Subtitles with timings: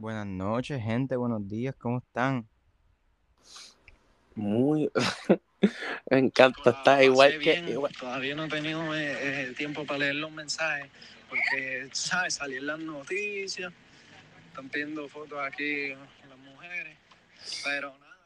[0.00, 1.14] Buenas noches, gente.
[1.14, 1.74] Buenos días.
[1.76, 2.48] ¿Cómo están?
[4.34, 4.90] Muy.
[6.10, 7.60] Me encanta, está igual que.
[7.60, 10.88] Bien, Todavía no he tenido eh, eh, tiempo para leer los mensajes
[11.28, 12.32] porque, ¿sabes?
[12.32, 13.70] Salí en las noticias,
[14.48, 16.96] están pidiendo fotos aquí las mujeres,
[17.62, 18.16] pero nada.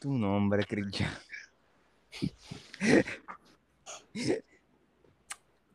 [0.00, 1.16] Tu nombre, Cristian.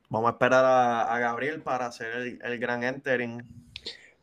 [0.10, 3.59] Vamos a esperar a, a Gabriel para hacer el, el gran entering.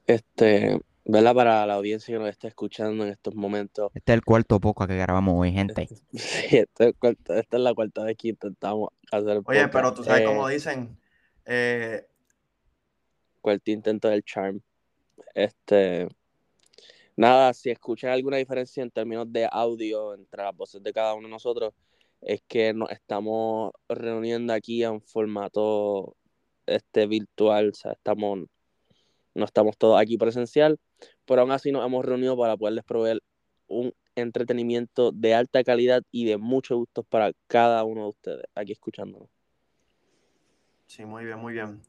[0.06, 1.34] Este, ¿verdad?
[1.34, 3.90] Para la audiencia que nos está escuchando en estos momentos.
[3.94, 5.88] Este es el cuarto poco que grabamos hoy, gente.
[6.12, 6.94] Sí, este es
[7.28, 10.48] esta es la cuarta vez que intentamos hacer el Oye, pero tú sabes Eh, cómo
[10.48, 10.96] dicen.
[11.44, 12.06] eh,
[13.40, 14.60] cuarto intento del charm.
[15.34, 16.08] Este.
[17.18, 21.28] Nada, si escuchan alguna diferencia en términos de audio entre las voces de cada uno
[21.28, 21.72] de nosotros,
[22.20, 26.14] es que nos estamos reuniendo aquí en formato
[26.66, 28.40] este virtual, o sea, estamos,
[29.36, 30.78] no estamos todos aquí presencial,
[31.26, 33.20] pero aún así nos hemos reunido para poderles proveer
[33.68, 38.72] un entretenimiento de alta calidad y de mucho gusto para cada uno de ustedes aquí
[38.72, 39.28] escuchándonos.
[40.86, 41.80] sí, muy bien, muy bien.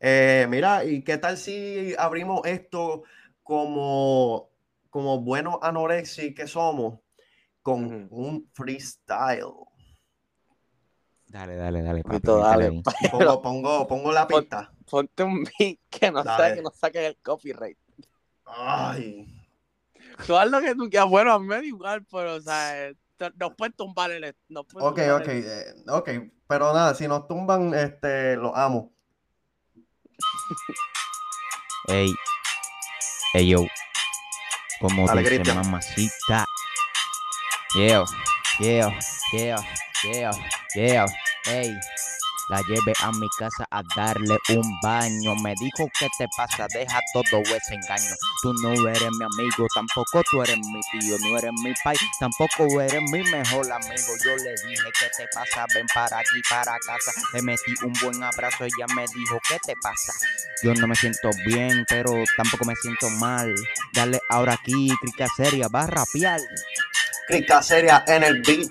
[0.00, 3.04] Eh, mira, ¿y qué tal si abrimos esto
[3.42, 4.50] como,
[4.90, 7.00] como buenos anorexi que somos
[7.62, 9.44] con un freestyle?
[11.28, 12.02] Dale, dale, dale.
[12.02, 12.82] papi, dale.
[13.10, 14.73] Pongo, pongo, pongo la Pon- pista.
[14.94, 17.76] Ponte un beat que no saque, que no saque el copyright.
[18.46, 19.26] Ay,
[20.24, 21.08] Tú haz lo que tú quieras.
[21.08, 22.96] Bueno, a mí me da igual, pero, o sea, eh,
[23.34, 24.36] nos pueden tumbar el...
[24.48, 26.10] Nos pueden ok, tumbar ok, el- eh, ok.
[26.46, 28.92] Pero nada, si nos tumban, este, lo amo.
[31.88, 32.14] Ey.
[33.32, 33.66] Ey, yo.
[34.78, 36.44] Como dice mamacita.
[37.74, 38.04] Yeah,
[38.60, 38.96] yeah,
[39.32, 39.60] yeah,
[40.04, 40.30] yeah,
[40.76, 41.06] yeah.
[41.46, 41.76] Ey.
[42.48, 45.34] La llevé a mi casa a darle un baño.
[45.36, 46.66] Me dijo, ¿qué te pasa?
[46.72, 48.14] Deja todo ese engaño.
[48.42, 52.80] Tú no eres mi amigo, tampoco tú eres mi tío, no eres mi pai, tampoco
[52.80, 54.12] eres mi mejor amigo.
[54.24, 55.66] Yo le dije, ¿qué te pasa?
[55.74, 57.12] Ven para aquí, para casa.
[57.32, 60.12] Le metí un buen abrazo, ella me dijo, ¿qué te pasa?
[60.62, 63.54] Yo no me siento bien, pero tampoco me siento mal.
[63.94, 66.40] Dale ahora aquí, crica seria, va a rapear.
[67.26, 68.68] Crica seria en el beat.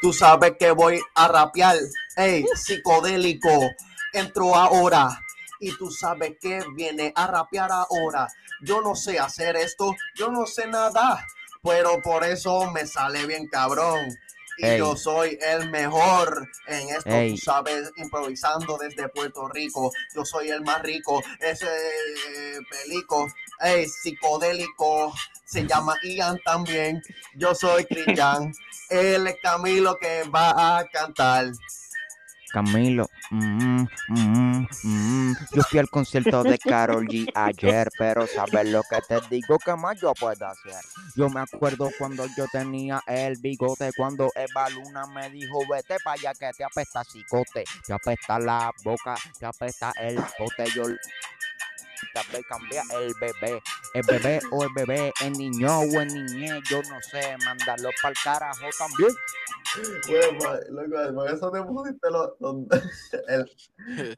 [0.00, 1.76] Tú sabes que voy a rapear.
[2.16, 3.70] Ey, psicodélico.
[4.12, 5.20] Entro ahora.
[5.60, 8.26] Y tú sabes que viene a rapear ahora.
[8.62, 9.94] Yo no sé hacer esto.
[10.14, 11.24] Yo no sé nada.
[11.62, 14.08] Pero por eso me sale bien cabrón.
[14.58, 14.78] Y Ey.
[14.78, 17.32] yo soy el mejor en esto, Ey.
[17.32, 19.92] tú sabes, improvisando desde Puerto Rico.
[20.14, 23.28] Yo soy el más rico, ese eh, pelico,
[23.60, 25.12] ey, psicodélico,
[25.44, 27.02] se llama Ian también.
[27.34, 28.50] Yo soy Cristian,
[28.88, 31.52] es Camilo que va a cantar.
[32.56, 35.36] Camilo, mm, mm, mm.
[35.52, 39.76] yo fui al concierto de Carol G ayer, pero sabes lo que te digo que
[39.76, 40.82] más yo puedo hacer.
[41.14, 46.18] Yo me acuerdo cuando yo tenía el bigote, cuando Eva Luna me dijo, vete para
[46.18, 50.84] allá que te apesta cicote, te apesta la boca, te apesta el bote, yo
[52.14, 53.62] también cambia el bebé,
[53.94, 58.10] el bebé o el bebé, el niño o el niñe, yo no sé, mandarlo para
[58.12, 59.14] el carajo también.
[60.08, 62.30] Bueno, loco, por eso te pusiste los.
[62.40, 62.56] los-
[63.28, 63.50] el-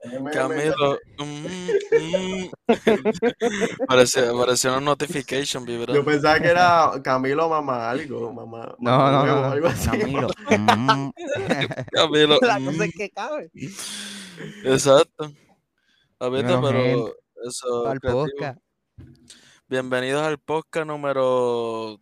[0.02, 1.46] el Camilo, mm,
[1.98, 2.50] mm.
[3.86, 5.94] Parece, pareció una notification, vibra.
[5.94, 8.74] Yo pensaba que era Camilo mamá algo, mamá.
[8.78, 9.88] No, mamá no, no, no, algo así.
[9.88, 10.28] Camilo.
[10.50, 11.10] mm.
[11.90, 13.50] Camilo, La mm, cosa es que cabe.
[14.64, 15.32] exacto.
[16.20, 17.16] Ahorita, Bueno, pero
[17.46, 17.84] eso.
[18.02, 18.60] Podcast.
[19.68, 22.00] Bienvenidos al podcast número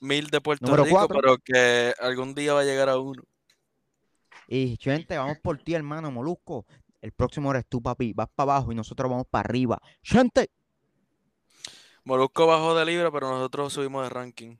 [0.00, 1.20] mil de Puerto Número Rico, cuatro.
[1.20, 3.22] pero que algún día va a llegar a uno.
[4.48, 6.66] Y gente, vamos por ti, hermano Molusco.
[7.00, 8.12] El próximo eres tú, papi.
[8.12, 9.80] Vas para abajo y nosotros vamos para arriba.
[10.02, 10.50] Gente,
[12.04, 14.56] Molusco bajó de libra, pero nosotros subimos de ranking.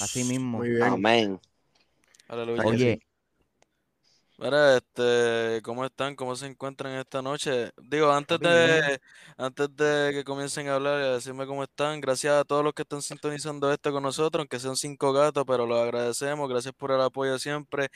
[0.00, 0.58] así mismo.
[0.58, 0.82] Muy bien.
[0.82, 1.40] Amén.
[2.28, 2.62] Aleluya.
[2.64, 3.00] Oye,
[4.44, 6.14] Mira, este, ¿cómo están?
[6.14, 7.70] ¿Cómo se encuentran esta noche?
[7.78, 9.00] Digo, antes de,
[9.38, 12.74] antes de que comiencen a hablar y a decirme cómo están, gracias a todos los
[12.74, 16.90] que están sintonizando esto con nosotros, aunque sean cinco gatos, pero los agradecemos, gracias por
[16.90, 17.88] el apoyo siempre.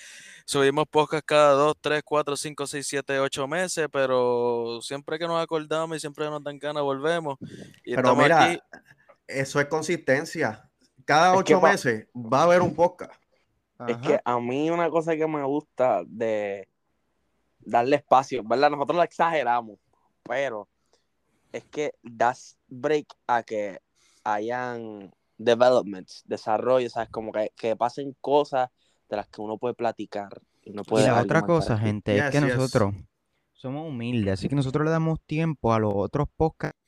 [0.47, 5.43] Subimos podcast cada dos, tres, cuatro, cinco, seis, siete, ocho meses, pero siempre que nos
[5.43, 7.37] acordamos y siempre que nos dan ganas, volvemos.
[7.85, 8.61] Y Pero mira, aquí.
[9.27, 10.67] eso es consistencia.
[11.05, 13.13] Cada Es que ocho meses va a haber un podcast.
[13.87, 16.69] Es que a mí una cosa que me gusta de
[17.61, 18.71] darle espacio, ¿verdad?
[18.71, 19.79] Nosotros lo exageramos,
[20.23, 20.69] pero
[21.53, 23.79] es que das break a que
[24.25, 27.09] hayan developments, desarrollo, ¿sabes?
[27.11, 28.69] Como que, que pasen cosas
[29.09, 30.41] de las que uno puede platicar.
[30.65, 31.85] Y, uno Y puede la otra cosa, aquí.
[31.85, 32.57] gente, es que yes.
[32.57, 32.95] nosotros
[33.53, 36.79] somos humildes, así que nosotros le damos tiempo a los otros podcasts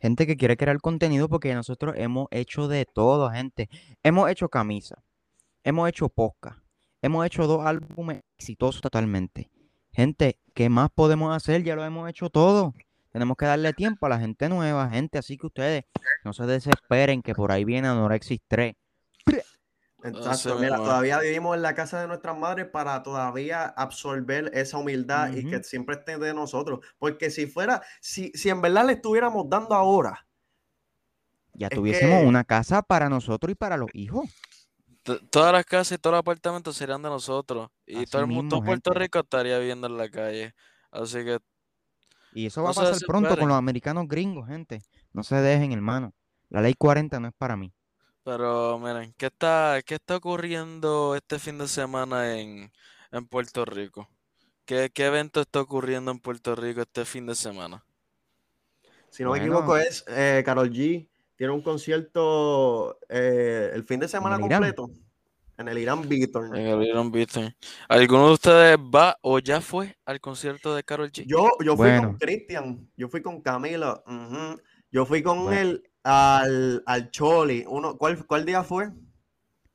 [0.00, 3.68] Gente que quiere crear contenido porque nosotros hemos hecho de todo, gente.
[4.04, 5.02] Hemos hecho camisa,
[5.64, 6.58] hemos hecho podcast,
[7.02, 9.50] hemos hecho dos álbumes exitosos totalmente.
[9.92, 11.62] Gente, ¿qué más podemos hacer?
[11.64, 12.74] Ya lo hemos hecho todo.
[13.10, 15.18] Tenemos que darle tiempo a la gente nueva, gente.
[15.18, 15.84] Así que ustedes
[16.24, 18.74] no se desesperen que por ahí viene Anorexis 3.
[20.04, 20.84] Exacto, sé, mira, mano.
[20.84, 25.64] todavía vivimos en la casa de nuestras madres para todavía absorber esa humildad y que
[25.64, 26.78] siempre esté de nosotros.
[26.98, 30.24] Porque si fuera, si, si en verdad le estuviéramos dando ahora,
[31.54, 34.26] Ya Es tuviésemos que- una casa para nosotros y para los hijos.
[35.30, 37.70] Todas las casas y todos los apartamentos serían de nosotros.
[37.86, 38.98] Y Así todo el mundo en Puerto gente.
[38.98, 40.54] Rico estaría viviendo en la calle.
[40.90, 41.38] Así que
[42.32, 44.82] Y eso va No a pasar pronto con los americanos gringos, gente.
[45.12, 46.14] No se dejen, hermano.
[46.50, 47.72] La ley 40 no es para mí.
[48.22, 52.72] Pero miren, ¿qué está, qué está ocurriendo este fin de semana en,
[53.10, 54.08] en Puerto Rico?
[54.66, 57.84] ¿Qué, qué evento está ocurriendo en Puerto Rico este fin de semana?
[59.10, 61.08] si no me equivoco, es eh, Carol G.
[61.38, 64.60] Tiene un concierto eh, el fin de semana el Irán?
[64.60, 64.90] completo
[65.56, 66.56] en el Irán Beaton.
[66.56, 67.54] En el Iron Beating.
[67.88, 71.24] ¿Alguno de ustedes va o ya fue al concierto de Karol G?
[71.28, 72.14] Yo, yo fui con.
[72.14, 75.60] Cristian, yo fui con Camilo, ujú, yo fui con Bueno.
[75.60, 77.64] él al, al Choli.
[77.68, 78.90] Uno, ¿cuál, ¿Cuál día fue?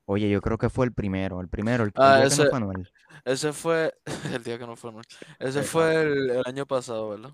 [0.04, 2.44] Oye, yo creo que fue el primero, el primero, el, el Ah, día que ese-
[2.44, 2.90] no fue Anuel.
[3.24, 3.94] Ese fue
[4.38, 5.06] el día que no fue Anuel.
[5.38, 7.30] Ese fue el, el año pasado, ¿verdad?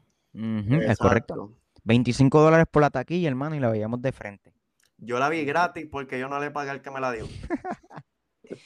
[0.89, 1.60] Es correcto.
[1.81, 1.89] Exacto.
[1.89, 4.53] 25 dólares por la taquilla, hermano, y la veíamos de frente.
[4.99, 7.27] Yo la vi gratis porque yo no le pagué al que me la dio.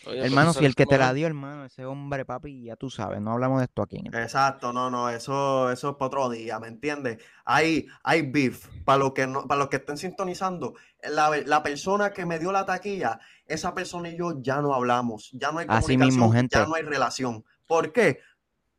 [0.06, 3.20] Oye, hermano, si el que te la dio, hermano, ese hombre, papi, ya tú sabes,
[3.20, 3.98] no hablamos de esto aquí.
[3.98, 7.18] en el- Exacto, no, no, eso, eso es para otro día, ¿me entiendes?
[7.44, 8.66] Hay, hay beef.
[8.84, 12.50] Para los que no, para los que estén sintonizando, la, la persona que me dio
[12.50, 16.66] la taquilla, esa persona y yo ya no hablamos, ya no hay Así comunicación, ya
[16.66, 17.44] no hay relación.
[17.68, 18.20] ¿Por qué?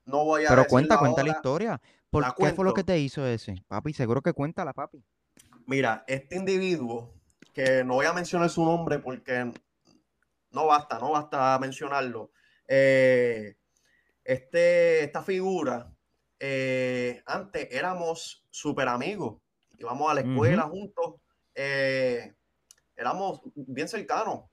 [0.06, 1.82] No voy a Pero cuenta, cuenta la historia.
[2.10, 3.56] ¿Por la qué fue lo que te hizo ese?
[3.68, 5.04] Papi, seguro que cuéntala, papi.
[5.68, 7.14] Mira, este individuo,
[7.54, 9.52] que no voy a mencionar su nombre porque
[10.52, 12.32] no basta, no basta mencionarlo.
[12.68, 13.58] eh,
[14.24, 15.94] este, esta figura,
[16.40, 19.40] eh, antes éramos súper amigos,
[19.78, 21.16] íbamos a la escuela juntos,
[21.54, 22.34] eh,
[22.96, 24.46] éramos bien cercanos.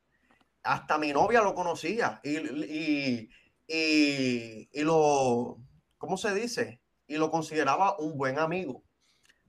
[0.62, 3.30] Hasta mi novia lo conocía y, y,
[3.66, 5.58] y, y lo,
[5.96, 6.81] ¿cómo se dice?
[7.12, 8.82] Y lo consideraba un buen amigo.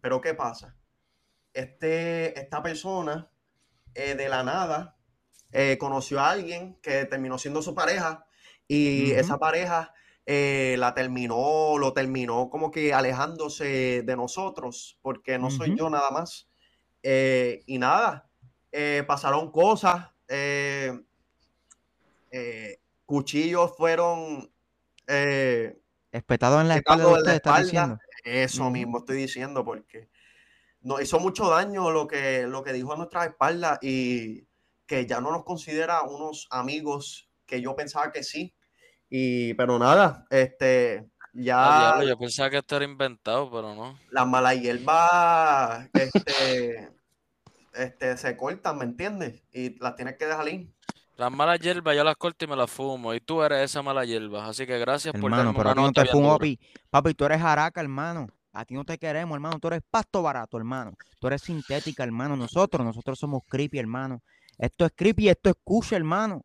[0.01, 0.75] Pero ¿qué pasa?
[1.54, 3.31] Este, esta persona
[3.95, 4.98] eh, de la nada
[5.54, 8.25] eh, conoció a alguien que terminó siendo su pareja
[8.68, 9.94] y esa pareja
[10.25, 16.12] eh, la terminó, lo terminó como que alejándose de nosotros porque no soy yo nada
[16.12, 16.50] más.
[17.01, 18.30] Y nada,
[19.07, 20.09] pasaron cosas,
[23.06, 24.51] cuchillos fueron...
[25.07, 25.80] eh,
[26.13, 27.63] Espetado en la espalda de la espalda.
[27.63, 28.00] diciendo.
[28.24, 28.71] eso Ujú.
[28.71, 30.10] mismo estoy diciendo porque
[30.81, 34.48] nos hizo mucho daño lo que, lo que dijo a nuestras espaldas y
[34.86, 38.54] que ya no nos considera unos amigos que yo pensaba que sí.
[39.10, 44.00] Y, pero nada, este, Ah, ya diablo, yo pensaba que esto era inventado, pero no.
[44.12, 46.92] las malas hierbas este,
[47.74, 49.42] este, se cortan, ¿me entiendes?
[49.51, 50.71] Y las tienes que dejar ir.
[51.24, 53.14] Las malas hierbas yo las corto y me las fumo.
[53.14, 54.46] Y tú eres esa mala hierba.
[54.46, 56.60] Así que gracias por Hermano, darme pero a una ti no te fumo, papi.
[56.90, 58.28] Papi, tú eres jaraca, hermano.
[58.52, 59.58] A ti no te queremos, hermano.
[59.58, 60.97] Tú eres pasto barato, hermano.
[61.19, 62.36] Tú eres sintética, hermano.
[62.36, 64.21] Nosotros, nosotros somos creepy, hermano.
[64.57, 66.44] Esto es creepy, esto es cucha, hermano.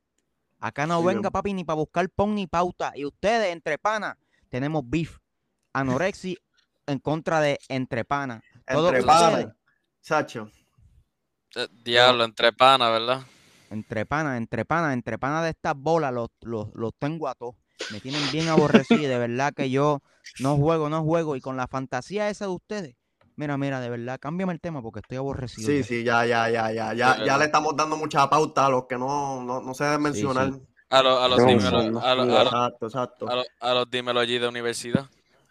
[0.61, 2.93] Acá no Sí, venga, papi, ni para buscar pon ni pauta.
[2.95, 4.17] Y ustedes, entre panas,
[4.49, 5.19] tenemos beef.
[5.73, 6.37] Anorexia
[6.87, 8.45] en contra de entre panas.
[8.65, 9.49] Entre panas,
[10.01, 10.53] Sacho.
[11.57, 13.23] Eh, Diablo, entre pana, ¿verdad?
[13.71, 17.55] Entre panas, entre panas, entre panas de estas bolas, los, los, los tengo a todos.
[17.91, 19.03] Me tienen bien aborrecido.
[19.09, 20.01] De verdad que yo
[20.41, 21.37] no juego, no juego.
[21.37, 22.97] Y con la fantasía esa de ustedes.
[23.37, 25.69] Mira, mira, de verdad, cámbiame el tema porque estoy aborrecido.
[25.69, 25.85] Sí, ya.
[25.85, 28.99] sí, ya, ya, ya, ya, ya, ya le estamos dando mucha pauta a los que
[28.99, 30.53] no, no, no se deben mencionar.
[30.53, 30.61] sí.
[30.91, 33.29] A, los a los dímelo, a, los- a, los- Exacto, exacto.
[33.31, 35.07] a los- a los dímelo allí de universidad.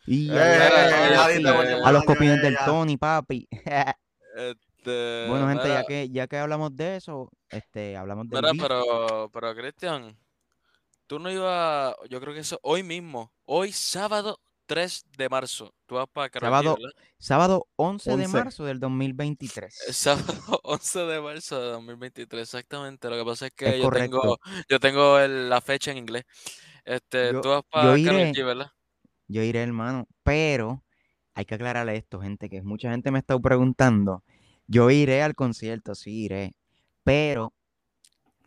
[0.06, 0.70] Y Eh,
[1.84, 2.58] a los copines del.
[2.66, 3.48] Tony, papi.
[4.88, 8.54] Este, bueno, gente, mira, ya que, ya que hablamos de eso, este, hablamos del mira,
[8.58, 10.18] pero, pero Cristian,
[11.08, 15.96] tú no ibas, yo creo que eso hoy mismo, hoy sábado 3 de marzo, tú
[15.96, 16.92] vas para Sábado ¿verdad?
[17.18, 18.38] Sábado 11 de 11.
[18.38, 19.78] marzo del 2023.
[19.88, 23.10] El sábado 11 de marzo de 2023, exactamente.
[23.10, 24.38] Lo que pasa es que Es yo tengo,
[24.70, 26.24] yo tengo el- la fecha en inglés.
[26.86, 28.32] Este, Yo- tú vas yo para iré.
[28.32, 28.72] G, ¿verdad?
[29.28, 30.86] Yo iré, hermano, pero
[31.34, 34.24] hay que aclararle esto, gente, que mucha gente me está preguntando.
[34.68, 36.54] Yo iré al concierto, sí iré,
[37.04, 37.54] pero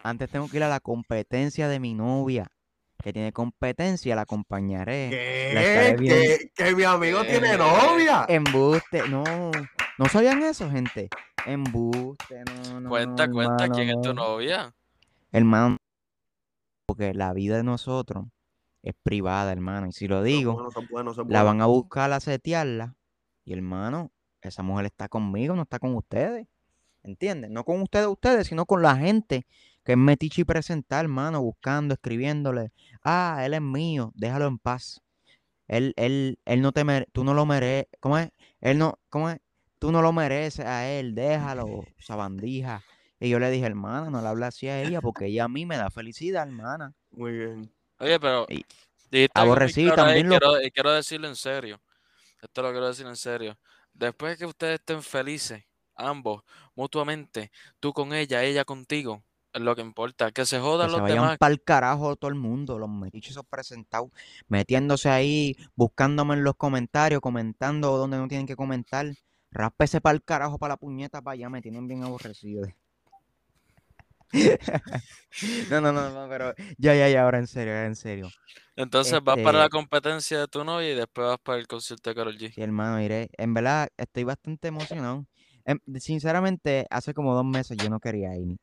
[0.02, 2.46] antes tengo que ir a la competencia de mi novia,
[3.02, 5.08] que tiene competencia, la acompañaré.
[5.10, 5.96] ¿Qué?
[5.98, 8.26] ¿Que, que mi amigo tiene novia?
[8.28, 9.24] Embuste, no,
[10.00, 11.10] ¿No sabían eso, gente?
[11.44, 14.28] Embuste, no, no, Cuenta, no, cuenta hermano, quién es tu no.
[14.28, 14.74] novia.
[15.30, 15.76] Hermano,
[16.86, 18.24] porque la vida de nosotros
[18.82, 19.88] es privada, hermano.
[19.88, 22.94] Y si lo digo, Bueno, bueno, la van a buscar a setearla.
[23.44, 24.10] Y hermano,
[24.48, 26.46] esa mujer está conmigo, no está con ustedes.
[27.02, 27.52] ¿Entienden?
[27.54, 29.46] No con ustedes, ustedes, sino con la gente
[29.84, 32.72] que es metiche y presentar, hermano, buscando, escribiéndole.
[33.02, 35.00] Ah, él es mío, déjalo en paz.
[35.66, 37.88] Él, él, él no te mere- tú no lo mereces.
[38.00, 38.30] ¿Cómo es?
[38.60, 39.38] Él no, ¿cómo es?
[39.78, 41.64] Tú no lo mereces a él, déjalo,
[41.98, 42.82] sabandija.
[43.18, 45.64] Y yo le dije, hermana, no le hable así a ella porque ella a mí
[45.64, 46.92] me da felicidad, hermana.
[47.12, 47.72] Muy bien.
[47.98, 48.64] Oye, pero Y-
[49.32, 50.38] aborrecí ahí, también lo-
[50.74, 51.80] quiero decirlo en serio.
[52.42, 53.58] Esto lo quiero decir en serio.
[54.00, 55.62] Después de que ustedes estén felices,
[55.94, 56.42] ambos,
[56.74, 60.32] mutuamente, tú con ella, ella contigo, es lo que importa.
[60.32, 61.38] Que se Que jodan se los vayan demás.
[61.38, 64.10] para el carajo todo el mundo, los metiches presentados,
[64.48, 69.06] metiéndose ahí, buscándome en los comentarios, comentando donde no tienen que comentar.
[69.50, 72.62] Ráspese para el carajo, para la puñeta, para allá, me tienen bien aborrecido.
[75.68, 78.34] no, no, no, no, pero ya, ya, ya, ahora en serio, ahora en serio.
[78.74, 82.10] Entonces vas para la Este- competencia de tu novia y después vas para el concierto
[82.10, 82.52] de Karol G.
[82.54, 83.30] Sí, hermano, iré.
[83.38, 85.26] En verdad, estoy bastante emocionado.
[85.64, 88.56] Em, sinceramente, hace como dos meses yo no quería ir.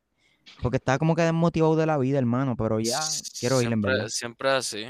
[0.62, 2.56] Porque estaba como que desmotivado de la vida, hermano.
[2.58, 4.10] Pero ya quiero ir, en verdad.
[4.10, 4.86] siempre así.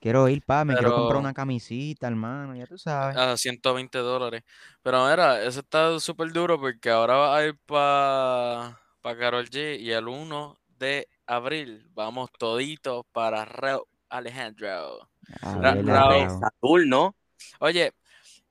[0.00, 3.20] Quiero ir, pa, me quiero comprar una camisita, hermano, ya tú sabes.
[3.22, 4.42] A 120 dólares.
[4.82, 9.78] Pero mira, eso está súper duro porque ahora va a ir para pa Karol G
[9.78, 15.08] y el 1 de abril vamos toditos para Raúl Alejandro.
[15.42, 16.28] A Ra- Raúl.
[16.40, 17.14] Saturno.
[17.60, 17.92] Oye,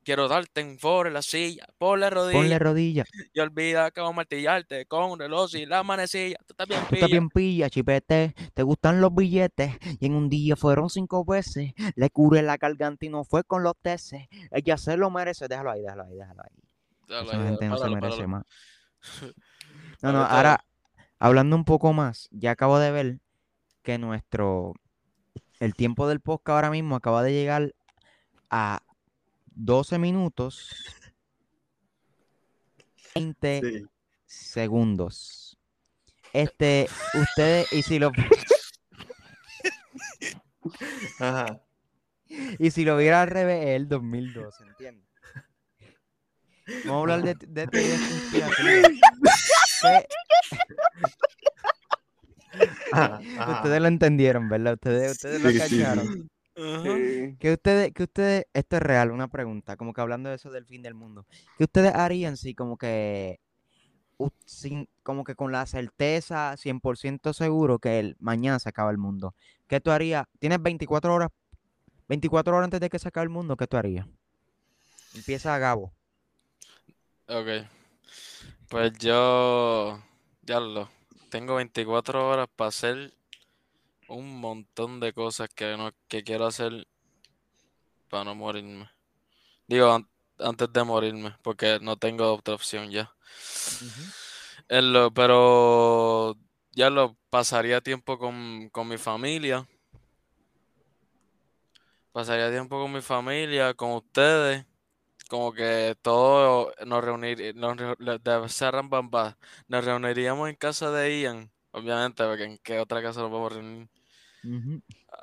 [0.01, 3.03] quiero darte un foro en la silla, ponle rodilla Ponle rodilla.
[3.33, 6.38] y olvida cómo martillarte con un reloj y la manecilla.
[6.47, 7.19] Tú estás bien Tú estás pilla.
[7.19, 8.33] bien pilla, chipete.
[8.53, 9.74] Te gustan los billetes.
[10.00, 11.74] Y en un día fueron cinco veces.
[11.97, 14.25] Le curé la garganta y no fue con los teces.
[14.51, 15.50] Ella se lo merece.
[15.50, 16.57] Déjalo ahí, déjalo ahí, déjalo ahí.
[17.09, 18.27] Dale, Esa dale, gente no se páralo, merece páralo.
[18.29, 18.45] más.
[20.01, 20.63] No, no, ahora,
[21.19, 23.19] hablando un poco más, ya acabo de ver
[23.83, 24.73] que nuestro,
[25.59, 27.73] el tiempo del podcast ahora mismo acaba de llegar
[28.49, 28.81] a
[29.47, 30.69] 12 minutos
[33.15, 33.85] 20 Sí.
[34.25, 35.57] segundos.
[36.33, 38.11] Este, ustedes, y si lo,
[41.19, 41.61] Ajá.
[42.27, 45.07] y si lo viera al revés, es el 2012, ¿entiendes?
[46.83, 48.89] Vamos a hablar de, de teorías conspirativas.
[52.92, 53.22] Ajá.
[53.51, 54.74] Ustedes lo entendieron, ¿verdad?
[54.74, 55.77] Ustedes, ustedes lo Sí, sí, sí.
[55.77, 56.30] cacharon.
[57.39, 60.65] Que ustedes, que ustedes, esto es real, una pregunta, como que hablando de eso del
[60.65, 61.25] fin del mundo.
[61.58, 63.39] ¿Qué ustedes harían si como que,
[64.18, 68.98] u- sin, como que con la certeza 100% seguro que el, mañana se acaba el
[68.98, 69.34] mundo?
[69.68, 70.25] ¿Qué tú harías?
[70.39, 71.30] Tienes 24 horas,
[72.08, 74.08] 24 horas antes de que se acabe el mundo, ¿qué tú harías?
[75.15, 75.92] Empieza Gabo.
[77.27, 77.48] Ok.
[78.69, 80.01] Pues yo,
[80.41, 80.89] ya lo,
[81.29, 83.13] tengo 24 horas para hacer
[84.07, 86.88] un montón de cosas que no, que quiero hacer
[88.10, 88.89] para no morirme.
[89.67, 93.13] Digo, an- antes de morirme, porque no tengo otra opción ya.
[94.69, 96.36] En lo- pero
[96.72, 99.67] ya lo pasaría tiempo con, con mi familia.
[102.12, 104.65] Pasaría tiempo con mi familia, con ustedes.
[105.29, 110.91] Como que todos nos reunir, nos, reu- le- de Serran Bamba, nos reuniríamos en casa
[110.91, 113.88] de Ian, obviamente, porque en qué otra casa nos vamos a reunir.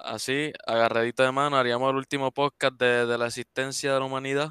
[0.05, 4.51] Así, agarradito de mano, haríamos el último podcast de, de la existencia de la humanidad.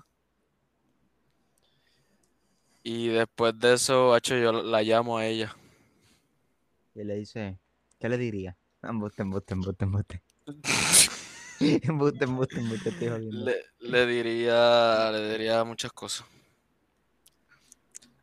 [2.84, 5.56] Y después de eso, hecho, yo la llamo a ella.
[6.96, 7.60] Y le dice,
[8.00, 8.58] ¿qué le diría?
[8.82, 10.22] Embuste, embuste, embuste, embuste.
[11.84, 13.46] Embuste, embuste, embuste, estoy jodiendo.
[13.46, 16.26] Le, le diría, le diría muchas cosas.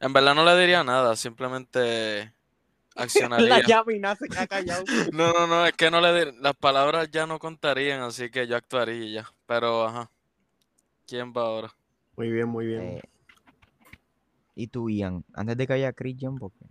[0.00, 2.32] En verdad no le diría nada, simplemente
[2.94, 3.60] accionaría.
[3.66, 4.84] llama y nace ha callado.
[5.12, 8.46] No, no, no, es que no le di- las palabras ya no contarían, así que
[8.46, 9.28] yo actuaría y ya.
[9.46, 10.10] Pero, ajá.
[11.06, 11.68] ¿Quién va ahora?
[12.16, 12.82] Muy bien, muy bien.
[12.82, 13.02] Eh,
[14.54, 16.64] y tú, Ian, antes de que haya Christian, porque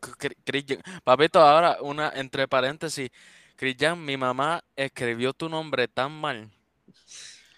[0.00, 3.10] Cri- Chris Jan- Papito, ahora una entre paréntesis.
[3.56, 6.50] Chris Jan, mi mamá escribió tu nombre tan mal.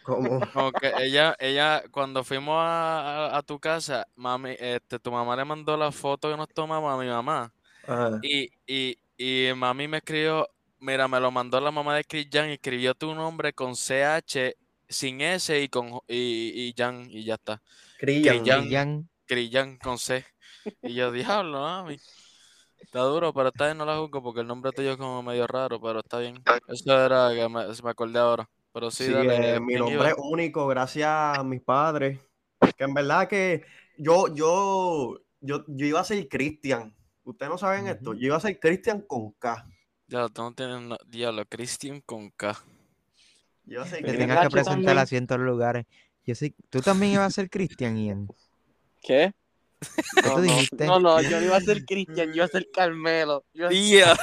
[0.03, 0.41] ¿Cómo?
[0.53, 5.37] Como que ella, ella, cuando fuimos a, a- a tu casa, mami, este, tu mamá
[5.37, 7.53] le mandó la foto que nos tomamos a mi mamá.
[7.83, 8.21] Ajá.
[8.21, 10.49] Y, y, y mami me escribió,
[10.81, 14.57] mira, me lo mandó la mamá de Chris Jan y escribió tu nombre con CH,
[14.89, 17.63] sin S y con y, y Jan, y ya está.
[19.53, 20.25] Jan con C.
[20.83, 22.01] Y yo, diablo, mami.
[22.81, 25.47] Está duro, pero esta vez no la juzgo porque el nombre tuyo es como medio
[25.47, 26.43] raro, pero está bien.
[26.69, 28.49] Eso era que me, me acordé ahora.
[28.73, 29.55] Pero sí, Sí, dale.
[29.57, 30.09] eh, mi ¿quién nombre iba?
[30.11, 32.19] es único, gracias a mis padres.
[32.77, 33.65] que en verdad que
[33.97, 36.95] yo, yo, yo, yo iba a ser Cristian.
[37.25, 38.15] Ustedes no saben esto.
[38.15, 39.67] Yo iba a ser Cristian con K.
[40.07, 42.53] Ya, tú no tienes diablo, Christian con K.
[43.65, 44.99] Yo iba a ser Que Tienes tengas que presentar también.
[44.99, 45.87] a cientos lugares.
[46.25, 46.35] Yo
[46.71, 48.29] tú también ibas a ser Cristian, Ian.
[49.01, 49.33] ¿Qué?
[50.23, 50.87] ¿Qué No, no, dijiste?
[50.87, 53.45] no, no, yo no iba a ser Cristian, yo iba a ser Carmelo.
[53.55, 54.17] Yo iba-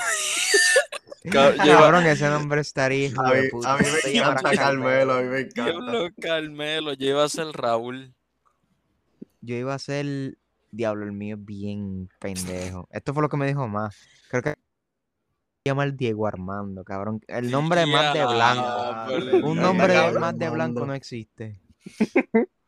[1.31, 3.73] Cabrón, ese nombre estaría hijo A de mí, puta.
[3.73, 5.71] a mí Tú me encanta Carmelo, a mí me encanta.
[5.71, 8.13] Diablo, Carmelo, yo iba a ser Raúl.
[9.41, 10.37] Yo iba a ser.
[10.71, 12.87] Diablo, el mío es bien pendejo.
[12.91, 13.95] Esto fue lo que me dijo más.
[14.29, 14.49] Creo que.
[14.51, 17.21] Se llama el Diego Armando, cabrón.
[17.27, 19.47] El nombre de más de blanco.
[19.47, 21.61] Un nombre de más de blanco no existe.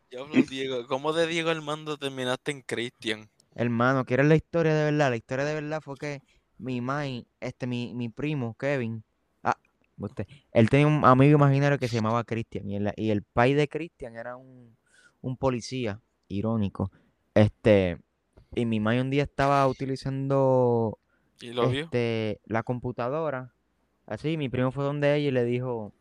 [0.09, 0.87] Diablo, Diego.
[0.87, 3.29] ¿Cómo de Diego Armando terminaste en Christian?
[3.55, 5.09] Hermano, ¿quieres la historia de verdad?
[5.09, 6.21] La historia de verdad fue que
[6.57, 9.03] mi mai, este, mi, mi primo, Kevin,
[9.43, 9.57] ah,
[9.97, 13.53] usted, él tenía un amigo imaginario que se llamaba Cristian y el, y el pai
[13.53, 14.75] de Cristian era un,
[15.21, 16.91] un policía, irónico.
[17.33, 17.97] Este,
[18.55, 20.99] y mi mai un día estaba utilizando
[21.41, 21.89] ¿Y lo vio?
[21.91, 23.53] este, la computadora.
[24.05, 25.93] Así, mi primo fue donde ella y le dijo,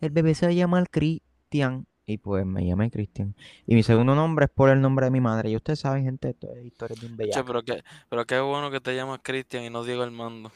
[0.00, 1.86] el bebé se va a llamar Cristian.
[2.10, 3.36] Y pues me llamé Cristian.
[3.66, 5.50] Y mi segundo nombre es por el nombre de mi madre.
[5.50, 7.44] Y ustedes saben, gente, esto es historia bien Che, bella.
[7.44, 10.50] pero qué, pero qué bueno que te llamas Christian y no Diego Armando.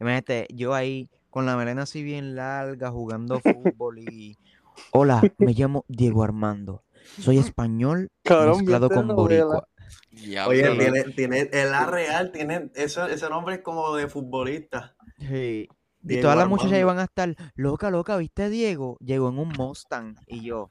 [0.00, 4.38] Imagínate, yo ahí con la melena así bien larga, jugando fútbol y...
[4.92, 6.84] Hola, me llamo Diego Armando.
[7.20, 9.68] Soy español Cabrón, mezclado con boricua.
[10.10, 14.96] Diablo, Oye, tiene, tiene, el A real, tiene, eso, ese nombre es como de futbolista.
[15.18, 15.68] Sí.
[16.06, 18.98] Y todas las muchachas iban a estar, loca, loca, ¿viste a Diego?
[19.00, 20.16] Llegó en un Mustang.
[20.26, 20.68] Y yo,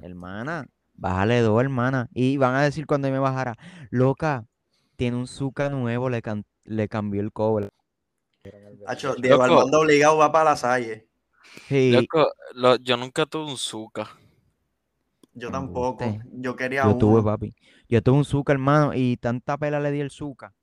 [0.00, 2.08] hermana, bájale dos, hermana.
[2.14, 3.56] Y van a decir cuando me bajara,
[3.90, 4.44] loca,
[4.96, 7.70] tiene un Zuca nuevo, le, can- le cambió el cobre.
[8.86, 9.42] Hacho, Diego.
[9.42, 11.08] Armando obligado va para la salle.
[11.68, 14.08] Sí, Loco, lo- yo nunca tuve un Zuka.
[15.34, 16.18] Yo tampoco.
[16.32, 17.24] Yo quería yo tuve, uno.
[17.24, 17.54] papi.
[17.88, 20.54] Yo tuve un Zuca, hermano, y tanta pela le di el Zuca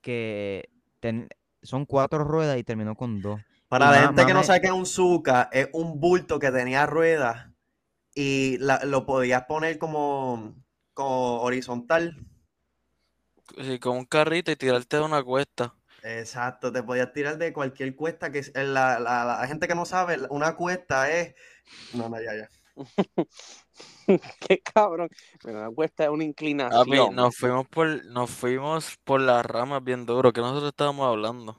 [0.00, 0.68] que
[1.00, 1.28] ten-
[1.62, 3.40] son cuatro ruedas y terminó con dos.
[3.68, 6.50] Para Y la gente que no sabe qué es un Zuka, es un bulto que
[6.50, 7.48] tenía ruedas
[8.14, 10.54] y la- lo podías poner como,
[10.94, 12.16] como horizontal.
[13.58, 15.74] Sí, con un carrito y tirarte de una cuesta.
[16.02, 19.84] Exacto, te podías tirar de cualquier cuesta que es- la, la- la gente que no
[19.86, 21.34] sabe, una cuesta es.
[21.92, 22.50] No, no, ya, ya.
[24.40, 25.08] Qué cabrón.
[25.42, 26.24] Pero la cuesta es una
[26.68, 27.08] Papi, inclinación.
[27.08, 31.58] nos fuimos por, nos fuimos por las ramas bien duro, que nosotros estábamos hablando.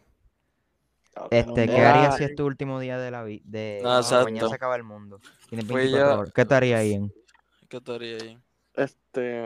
[1.15, 3.41] Cabrón, Este, ¿qué harías si es tu último día de la vida?
[3.45, 5.21] De Ah, mañana se acaba el mundo.
[5.47, 6.33] Tienes 24 ya- horas.
[6.33, 7.11] ¿Qué te haría Ian?
[7.69, 8.37] ¿Qué te haría ahí?
[8.73, 9.41] Este.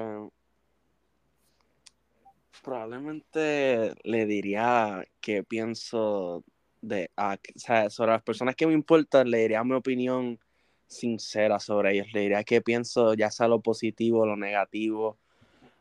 [2.64, 6.44] Probablemente le diría que pienso
[6.82, 7.12] de.
[7.16, 10.40] ah, o sea, sobre las personas que me importan, le diría mi opinión
[10.88, 12.08] sincera sobre ellos.
[12.14, 15.20] Le diría que pienso, ya sea lo positivo o lo negativo.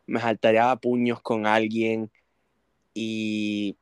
[0.07, 2.11] Me saltaría a puños con alguien
[2.95, 3.77] y.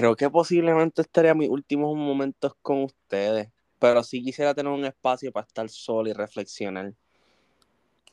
[0.00, 3.50] Creo que posiblemente estaría mis últimos momentos con ustedes.
[3.78, 6.94] Pero sí quisiera tener un espacio para estar solo y reflexionar.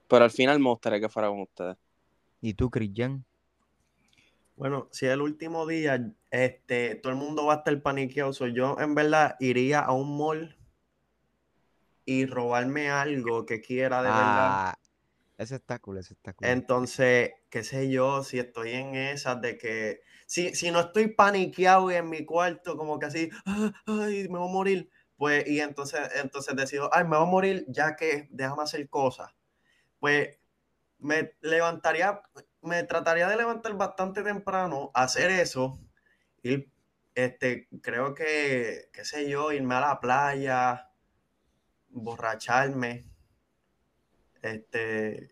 [0.09, 1.77] Pero al final me gustaría que fuera con ustedes.
[2.41, 3.23] ¿Y tú, Cristian?
[4.57, 8.33] Bueno, si es el último día, este, todo el mundo va a estar paniqueado.
[8.47, 10.57] Yo en verdad iría a un mall
[12.03, 14.49] y robarme algo que quiera de verdad.
[14.49, 14.77] Ah,
[15.37, 16.49] ese está cool, ese está cool.
[16.49, 21.91] Entonces, qué sé yo, si estoy en esas de que, si, si no estoy paniqueado
[21.91, 25.61] y en mi cuarto, como que así, "Ah, ay, me voy a morir, pues, y
[25.61, 29.31] entonces, entonces decido, ay, me voy a morir, ya que déjame hacer cosas.
[29.99, 30.39] Pues
[30.99, 32.21] me levantaría,
[32.61, 35.79] me trataría de levantar bastante temprano, hacer eso,
[36.43, 36.71] ir,
[37.15, 40.91] este, creo que, qué sé yo, irme a la playa,
[42.05, 42.91] borracharme,
[44.41, 45.29] este,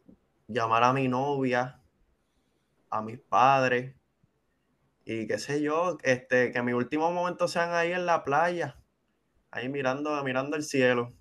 [0.47, 1.81] llamar a mi novia,
[2.89, 3.95] a mis padres,
[5.05, 8.81] y qué sé yo, este, que mis últimos momentos sean ahí en la playa,
[9.51, 11.13] ahí mirando, mirando el cielo.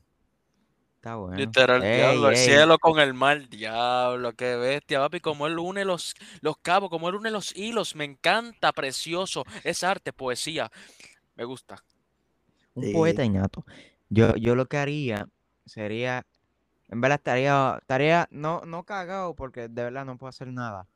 [0.97, 1.37] Está bueno.
[1.37, 5.85] Literal, Ey, diablo, el cielo con el mar, diablo, qué bestia, papi, como él une
[5.85, 10.71] los, los cabos, como él une los hilos, me encanta, precioso, es arte, poesía,
[11.37, 11.85] me gusta.
[12.75, 12.91] Un Sí.
[12.91, 13.65] poeta innato.
[14.11, 15.27] Yo, yo lo que haría
[15.67, 16.27] sería,
[16.89, 20.89] en verdad estaría, estaría, no, no cagado porque de verdad no puedo hacer nada.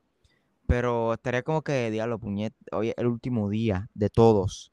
[0.68, 4.70] Pero estaría como que, diablo, puñet, hoy es el último día de todos.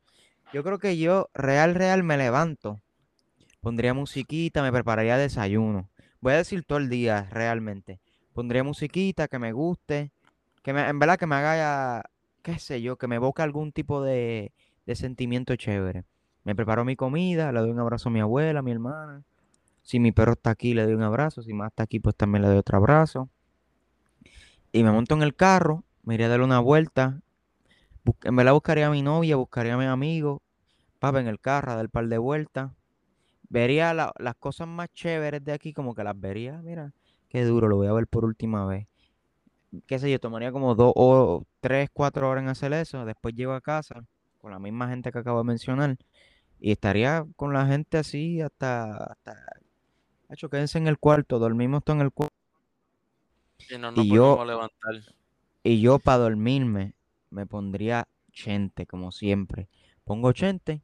[0.51, 2.81] Yo creo que yo, real, real, me levanto.
[3.61, 5.89] Pondría musiquita, me prepararía desayuno.
[6.19, 8.01] Voy a decir todo el día, realmente.
[8.33, 10.11] Pondría musiquita que me guste,
[10.63, 12.03] que me, en verdad que me haga,
[12.41, 14.51] qué sé yo, que me evoque algún tipo de,
[14.85, 16.03] de sentimiento chévere.
[16.43, 19.23] Me preparo mi comida, le doy un abrazo a mi abuela, a mi hermana.
[19.81, 21.41] Si mi perro está aquí, le doy un abrazo.
[21.41, 23.29] Si más está aquí, pues también le doy otro abrazo.
[24.73, 27.19] Y me monto en el carro, me iría a darle una vuelta.
[28.23, 30.41] En verdad buscaría a mi novia, buscaría a mis amigos.
[30.99, 32.71] Papá en el carro, a dar un par de vueltas.
[33.49, 36.61] Vería la- las cosas más chéveres de aquí, como que las vería.
[36.61, 36.93] Mira,
[37.29, 38.87] qué duro, lo voy a ver por última vez.
[39.87, 43.03] Qué sé yo, tomaría como dos o tres, cuatro horas en hacer eso.
[43.05, 44.03] Después llego a casa
[44.39, 45.97] con la misma gente que acabo de mencionar.
[46.59, 49.45] Y estaría con la gente así hasta, hasta,
[50.29, 52.33] hecho, quédense en el cuarto, dormimos todo en el cuarto.
[53.69, 54.95] Y no nos Y yo- a levantar.
[55.65, 56.93] Y yo para dormirme
[57.31, 59.67] me pondría chente, como siempre.
[60.03, 60.83] Pongo chente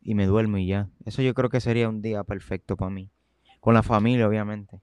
[0.00, 0.88] y me duermo y ya.
[1.04, 3.10] Eso yo creo que sería un día perfecto para mí.
[3.58, 4.80] Con la familia, obviamente.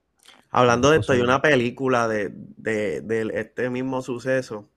[0.50, 4.68] Hablando de esto, hay una película de, de, de este mismo suceso.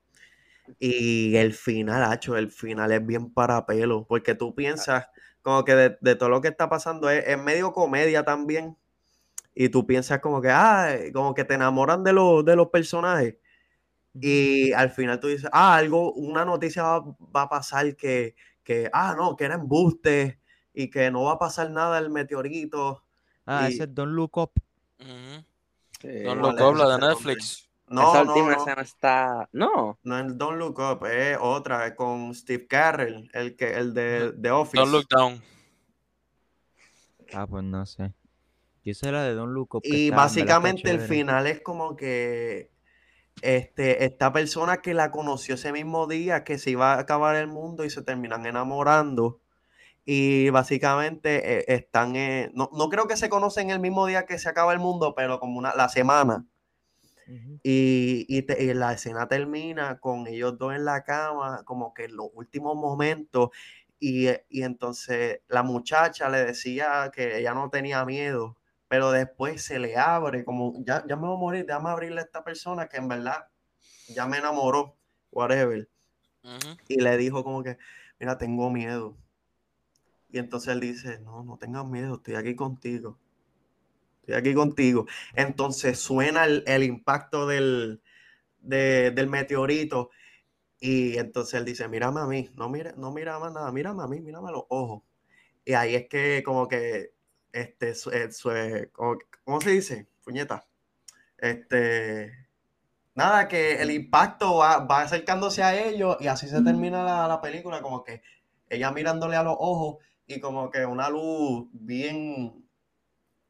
[0.78, 4.06] Y el final, hacho, el final es bien para pelo.
[4.08, 5.06] Porque tú piensas,
[5.42, 8.74] como que de, de todo lo que está pasando, es, es medio comedia también.
[9.54, 13.34] Y tú piensas como que, ah, como que te enamoran de los, de los personajes.
[14.20, 17.00] Y al final tú dices, ah, algo, una noticia va,
[17.34, 20.40] va a pasar que, que, ah, no, que era embuste
[20.72, 23.02] y que no va a pasar nada el meteorito.
[23.44, 24.52] Ah, Y- ese es Don't Look Up.
[25.00, 25.44] Ujú.
[26.00, 26.22] Sí.
[26.22, 27.06] Don ¿cuál Look Up, la de?
[27.08, 27.68] Netflix.
[27.88, 28.58] No, Esa no, última no.
[28.58, 29.48] escena está.
[29.52, 29.98] No.
[30.02, 34.32] No es Don't Look Up, es otra, es con Steve Carell, el que, el de,
[34.32, 34.76] de Office.
[34.78, 35.40] Don't Look Down.
[37.32, 38.12] Ah, pues no sé.
[38.84, 39.82] Yo sé la de Don't Look Up.
[39.84, 41.08] Y básicamente el chévere.
[41.08, 42.70] final es como que
[43.42, 47.48] este, esta persona que la conoció ese mismo día, que se iba a acabar el
[47.48, 49.40] mundo y se terminan enamorando.
[50.06, 54.38] Y básicamente eh, están, eh, no, no creo que se conocen el mismo día que
[54.38, 56.46] se acaba el mundo, pero como una, la semana.
[57.62, 62.04] Y, y te- y la escena termina con ellos dos en la cama, como que
[62.04, 63.50] en los últimos momentos.
[63.98, 68.56] Y, y entonces la muchacha le decía que ella no tenía miedo,
[68.88, 72.24] pero después se le abre, como ya, ya me voy a morir, déjame abrirle a
[72.24, 73.48] esta persona que en verdad
[74.08, 74.96] ya me enamoró,
[75.32, 75.88] whatever.
[76.88, 77.78] Y le dijo como que,
[78.20, 79.16] mira, tengo miedo.
[80.30, 83.18] Y entonces él dice, no, no tengas miedo, estoy aquí contigo.
[84.22, 85.06] Estoy aquí contigo.
[85.34, 88.02] Entonces suena el, el impacto del,
[88.60, 90.10] de- del meteorito.
[90.80, 94.08] Y entonces él dice, mírame a mí, no mira, no mira más nada, mírame a
[94.08, 95.02] mí, mírame a los ojos.
[95.64, 97.14] Y ahí es que como que,
[97.60, 98.90] este, su- eh, su- eh,
[99.44, 100.08] ¿cómo se dice?
[100.24, 100.66] Puñeta.
[101.38, 102.48] Este,
[103.14, 107.40] nada, que el impacto va, va acercándose a ellos y así se termina la, la
[107.40, 108.22] película, como que
[108.70, 112.66] ella mirándole a los ojos y como que una luz bien,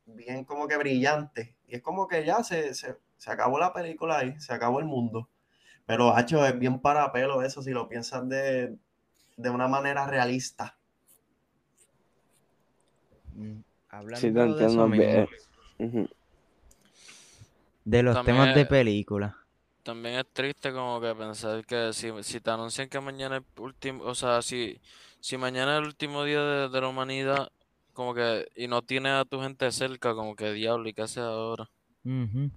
[0.07, 1.57] bien como que brillante.
[1.67, 4.87] Y es como que ya se, se, se acabó la película ahí, se acabó el
[4.87, 5.29] mundo.
[5.87, 8.77] Pero, hacho, es bien para pelo eso si lo piensas de,
[9.37, 10.79] de una manera realista.
[13.37, 13.61] Mm,
[13.97, 15.29] Hablando Sí, te de eso mismo,
[15.79, 16.11] bien.
[17.85, 19.37] De los También temas de es- película.
[19.83, 24.03] También es triste como que pensar que si, si te anuncian que mañana es último,
[24.05, 24.81] o sea, si,
[25.21, 27.49] si mañana es el último día de, de la humanidad,
[27.95, 31.19] como que, y no tienes a tu gente cerca, como que diablo, ¿y qué haces
[31.19, 31.71] ahora?
[32.05, 32.51] Ujú.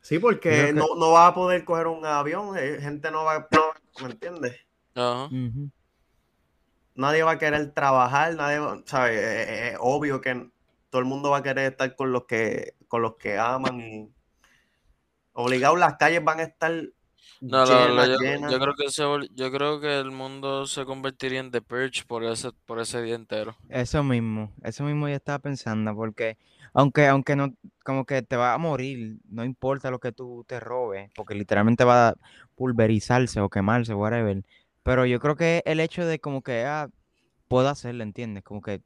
[0.00, 3.46] Sí, porque que- no, no va a poder coger un avión, eh, gente no va,
[4.02, 4.56] ¿me entiendes?
[4.94, 5.28] Ajá.
[6.94, 9.18] Nadie va a querer trabajar, nadie, va- ¿sabes?
[9.18, 10.48] Eh, eh, Es obvio que
[10.94, 14.08] todo el mundo va a querer estar con los que, con los que aman y
[15.32, 16.72] obligados las calles van a estar
[17.40, 18.54] No, la llenas, verdad, yo, llenas.
[18.54, 22.04] yo creo que se, vol- yo creo que el mundo se convertiría en The Purge
[22.06, 23.56] por ese, por ese día entero.
[23.68, 26.36] Eso mismo, eso mismo yo estaba pensando, porque
[26.74, 30.60] aunque, aunque no, como que te va a morir, no importa lo que tú te
[30.60, 32.14] robes, porque literalmente va a
[32.56, 34.44] pulverizarse o quemarse, whatever.
[34.82, 36.88] Pero yo creo que el hecho de como que, ah,
[37.48, 38.44] puedo hacerlo, ¿entiendes?
[38.44, 38.82] Como que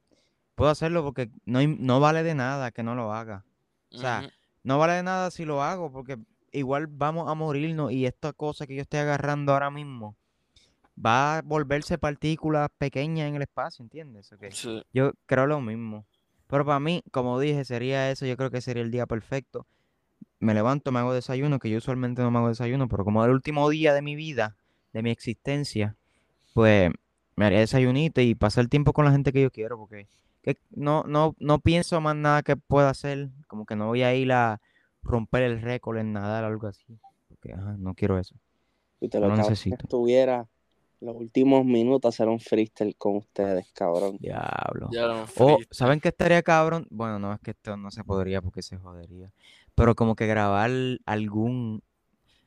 [0.59, 3.45] puedo hacerlo porque no, no vale de nada que no lo haga.
[3.93, 4.29] O sea,
[4.63, 6.19] no vale de nada si lo hago, porque
[6.51, 10.17] igual vamos a morirnos y esta cosa que yo estoy agarrando ahora mismo
[11.03, 14.33] va a volverse partículas pequeñas en el espacio, ¿entiendes?
[14.33, 14.47] Ok.
[14.51, 14.83] Sí.
[14.93, 16.05] Yo creo lo mismo.
[16.47, 18.25] Pero para mí, como dije, sería eso.
[18.25, 19.65] Yo creo que sería el día perfecto.
[20.39, 23.31] Me levanto, me hago desayuno, que yo usualmente no me hago desayuno, pero como el
[23.31, 24.57] último día de mi vida,
[24.91, 25.95] de mi existencia,
[26.53, 26.91] pues
[27.37, 30.07] me haría desayunito y pasar el tiempo con la gente que yo quiero, porque
[30.41, 33.29] que no, no, no pienso más nada que pueda hacer.
[33.47, 34.61] Como que no voy a ir a
[35.03, 36.99] romper el récord en nadar o algo así.
[37.27, 38.35] Porque ajá, no quiero eso.
[38.99, 39.83] Y te No lo cabrón que necesito.
[39.83, 40.47] estuviera
[41.01, 44.17] los últimos minutos hacer un freestyle con ustedes, cabrón.
[44.19, 44.89] Diablo.
[44.91, 45.57] Ya O.
[45.71, 46.87] ¿saben qué estaría cabrón?
[46.89, 49.31] Bueno, no, es que esto no se podría porque se jodería.
[49.75, 50.71] Pero como que grabar
[51.05, 51.81] algún,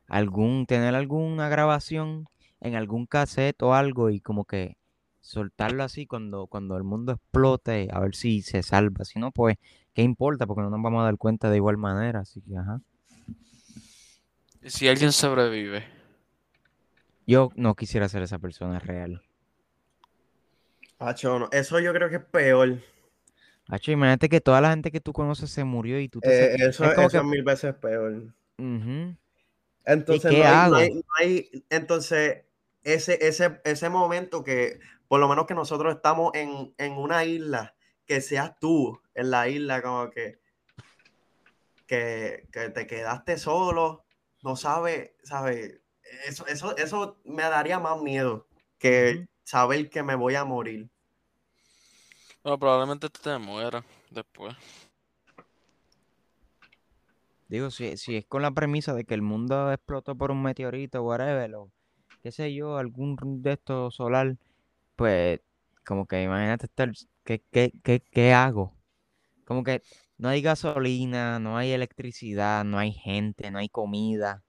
[0.07, 2.27] algún, tener alguna grabación
[2.61, 4.77] en algún cassette o algo y como que
[5.23, 9.07] soltarlo así cuando, cuando el mundo explote, a ver si se salva.
[9.07, 9.57] Si no, pues
[9.95, 10.47] ¿qué importa?
[10.47, 12.81] Porque no nos vamos a dar cuenta de igual manera, así que, ajá.
[14.63, 15.85] ¿Y si alguien sobrevive?
[17.27, 19.23] Yo no quisiera ser esa persona real.
[20.99, 22.79] Hacho, no, Eso yo creo que es peor.
[23.69, 26.29] Hacho, imagínate que toda la gente que tú conoces se murió y tú te...
[26.29, 28.23] Eh, eso es como eso que- es mil veces peor.
[29.85, 30.77] Entonces, qué no hay- no hago?
[30.77, 32.45] hay- no hay- entonces
[32.85, 34.79] ese, ese, ese momento que,
[35.13, 39.47] por lo menos que nosotros estamos en, en una isla, que seas tú en la
[39.47, 40.41] isla, como que,
[41.87, 44.07] que, que te quedaste solo,
[44.43, 45.83] no sabes, sabes,
[46.27, 48.47] eso, eso, eso me daría más miedo
[48.79, 50.89] que saber que me voy a morir.
[52.43, 54.57] Bueno, probablemente tú te mueras después.
[57.49, 61.03] Digo, si, si es con la premisa de que el mundo explotó por un meteorito,
[61.03, 61.71] whatever, o
[62.23, 64.39] qué sé yo, algún de estos solar,
[64.97, 65.41] pues
[65.85, 66.93] como que imagínate estar,
[67.25, 68.77] ¿qué, qué, qué, qué hago?
[69.45, 69.83] Como que
[70.19, 74.43] no hay gasolina, no hay electricidad, no hay gente, no hay comida.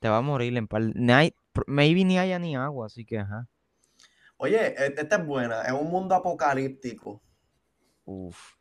[0.00, 1.34] Te va a morir en par, ni hay,
[1.66, 3.48] maybe ni haya ni agua, así que ajá.
[4.36, 7.22] Oye, e- esta es buena, es un mundo apocalíptico.
[8.06, 8.56] Uf.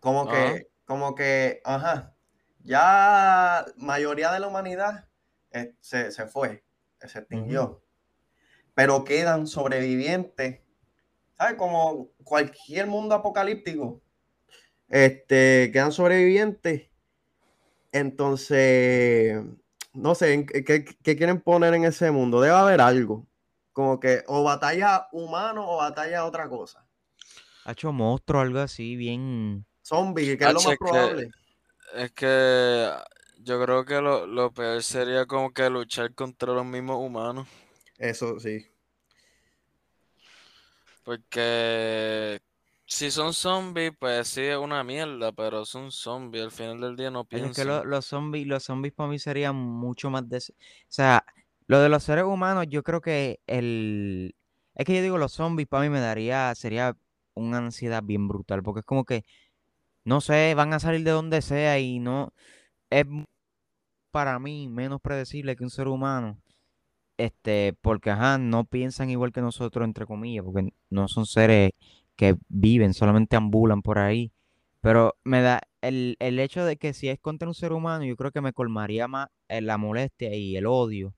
[0.00, 2.14] Como que, como que, ajá,
[2.64, 5.08] ya mayoría de la humanidad
[5.52, 6.64] eh, se, se fue,
[7.00, 7.81] se extinguió.
[8.74, 10.60] Pero quedan sobrevivientes,
[11.36, 11.54] ¿sabes?
[11.56, 14.00] Como cualquier mundo apocalíptico,
[14.88, 16.88] este, quedan sobrevivientes.
[17.92, 19.42] Entonces,
[19.92, 22.40] no sé, ¿en ¿qué, qué- quieren poner en ese mundo?
[22.40, 23.26] Debe haber algo.
[23.72, 26.86] Como que o batalla humano o batalla otra cosa.
[27.64, 29.64] Ha hecho monstruo, algo así, bien.
[29.82, 31.30] Zombie, que es lo más que- probable.
[31.94, 32.88] Es que
[33.40, 37.46] yo creo que lo, lo peor sería como que luchar contra los mismos humanos.
[38.02, 38.66] Eso sí.
[41.04, 42.40] Porque
[42.86, 46.44] si son zombies, pues sí es una mierda, pero son zombies.
[46.44, 47.84] Al final del día no Es que lo- piensan.
[47.84, 50.38] los zombies, los zombies para mí serían mucho más de...
[50.38, 50.40] O
[50.88, 51.24] sea,
[51.66, 54.34] lo de los seres humanos, yo creo que el...
[54.74, 56.96] Es que yo digo, los zombies para mí me daría, sería
[57.34, 59.24] una ansiedad bien brutal, porque es como que,
[60.04, 62.34] no sé, van a salir de donde sea y no...
[62.90, 63.06] Es
[64.10, 66.41] para mí menos predecible que un ser humano.
[67.18, 71.72] Este, porque ajá, no piensan igual que nosotros, entre comillas, porque no son seres
[72.16, 74.32] que viven, solamente ambulan por ahí.
[74.80, 78.16] Pero me da el, el hecho de que si es contra un ser humano, yo
[78.16, 81.14] creo que me colmaría más eh, la molestia y el odio,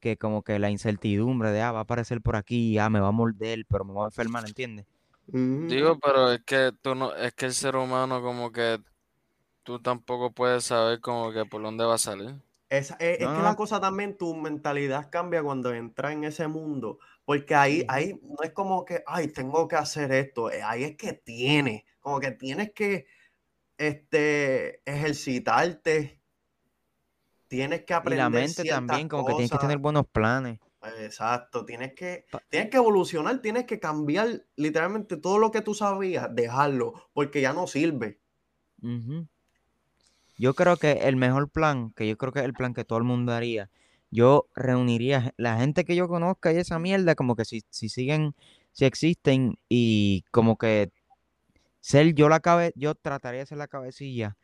[0.00, 3.08] que como que la incertidumbre de, ah, va a aparecer por aquí, ah, me va
[3.08, 4.86] a morder, pero me va a enfermar, ¿entiendes?
[5.60, 8.80] Digo, pero es que tú no, es que el ser humano como que
[9.64, 12.36] tú tampoco puedes saber como que por dónde va a salir.
[12.68, 16.98] Es, es No, que la cosa también, tu mentalidad cambia cuando entras en ese mundo,
[17.24, 20.96] porque ahí, ahí no es como que, ay, tengo que hacer esto, eh, ahí es
[20.96, 23.06] que tienes, como que tienes que
[23.78, 26.22] este, ejercitarte,
[27.48, 30.58] tienes que Y la aprender mente también, como que tienes que tener buenos planes.
[30.98, 36.32] Exacto, tienes que, tienes que evolucionar, tienes que cambiar literalmente todo lo que tú sabías,
[36.34, 38.20] dejarlo, porque ya no sirve.
[40.38, 42.98] Yo creo que el mejor plan, que yo creo que es el plan que todo
[42.98, 43.70] el mundo haría,
[44.10, 48.34] yo reuniría la gente que yo conozca y esa mierda, como que si, si siguen,
[48.72, 50.90] si existen, y como que
[51.80, 54.36] ser yo la cabe, yo trataría de ser la cabecilla,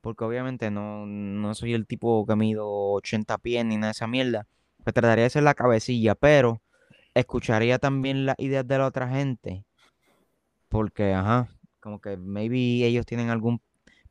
[0.00, 4.06] porque obviamente no, no soy el tipo que mido 80 pies ni nada de esa
[4.06, 4.46] mierda,
[4.82, 6.62] pues trataría de ser la cabecilla, pero
[7.14, 9.64] escucharía también las ideas de la otra gente,
[10.68, 11.48] porque, ajá,
[11.80, 13.60] como que maybe ellos tienen algún,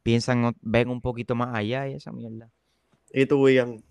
[0.04, 2.52] piensan, ven un poquito más allá y esa mierda.
[3.12, 3.84] Y tú, Ian,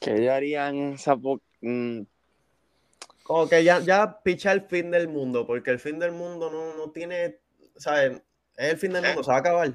[0.00, 2.02] ¿Qué harían en esa mm,
[3.24, 6.74] como que ya, ya picha el fin del mundo, porque el fin del mundo no,
[6.76, 7.40] no tiene,
[7.76, 8.22] ¿sabes?
[8.56, 9.72] Es el fin del mundo, se va a acabar.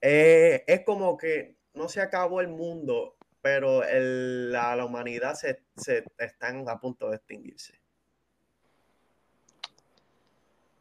[0.00, 5.62] Eh, es como que no se acabó el mundo, pero el- la, la humanidad se,
[5.76, 7.80] se están a punto de extinguirse.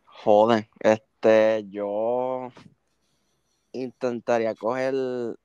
[0.06, 1.06] Joder, este,
[1.70, 2.52] yo
[3.72, 4.94] intentaría coger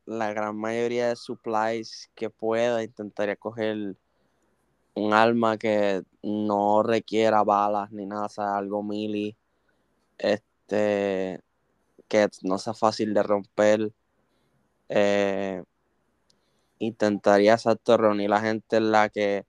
[0.06, 3.96] la gran mayoría de supplies que pueda, intentaría coger
[4.94, 9.36] un arma que no requiera balas ni nada, sea, algo mili,
[10.18, 11.40] este,
[12.08, 13.92] que no sea fácil de romper.
[14.88, 15.62] Eh,
[16.78, 19.46] intentaría, exacto, reunir la gente en la que,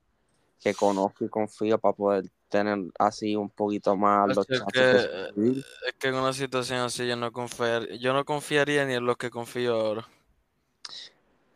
[0.59, 5.03] que conozco y confío para poder tener así un poquito más los es que, de
[5.37, 9.05] eh, es que en una situación así yo no confiar, yo no confiaría ni en
[9.05, 10.07] los que confío ahora.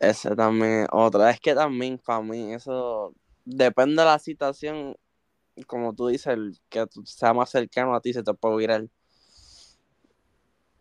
[0.00, 1.26] Ese también es otro.
[1.28, 4.96] Es que también para mí eso depende de la situación.
[5.66, 8.84] Como tú dices, el que sea más cercano a ti se te puede virar.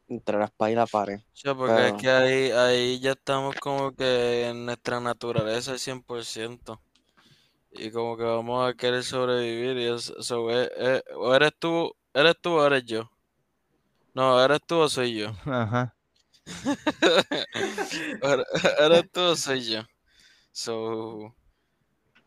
[0.08, 1.20] entre la espalda y la pared.
[1.34, 5.80] Sí, porque Pero- es que ahí, ahí ya estamos como que en nuestra naturaleza al
[5.80, 6.80] 100%.
[7.78, 10.16] Y como que vamos a querer sobrevivir y eso,
[10.52, 13.10] es- es- o eres tú, eres tú o eres yo.
[14.16, 15.28] No, eres tú o soy yo.
[15.46, 15.96] Ajá.
[18.80, 19.82] Eres- tú o soy yo.
[20.52, 21.36] So,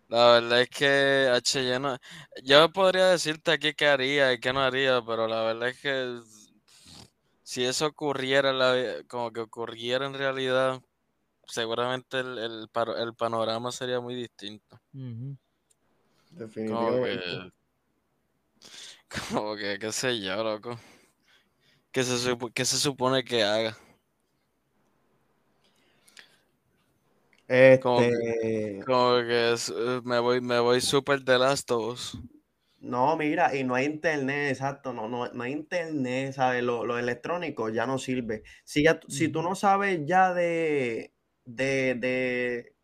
[0.09, 1.97] la verdad es que, H, yo no,
[2.43, 6.21] yo podría decirte aquí qué haría y qué no haría, pero la verdad es que
[7.43, 10.81] si eso ocurriera, la como que ocurriera en realidad,
[11.49, 14.81] seguramente el, el, el panorama sería muy distinto.
[16.67, 17.03] Como Definitivamente.
[17.03, 17.51] que,
[19.31, 20.79] como que, qué sé yo, loco.
[21.93, 23.77] ¿Qué se, qué se supone que haga?
[27.81, 32.19] como Este, Como que es- eh, me voy, me voy super de Last of Us.
[32.81, 36.63] no, mira, y no hay internet, exacto, no, no, no hay internet, ¿sabes?
[36.63, 38.45] Lo, lo electrónico ya no sirve.
[38.65, 41.13] Si, ya, tú- si tú no sabes ya de,
[41.49, 42.75] de, de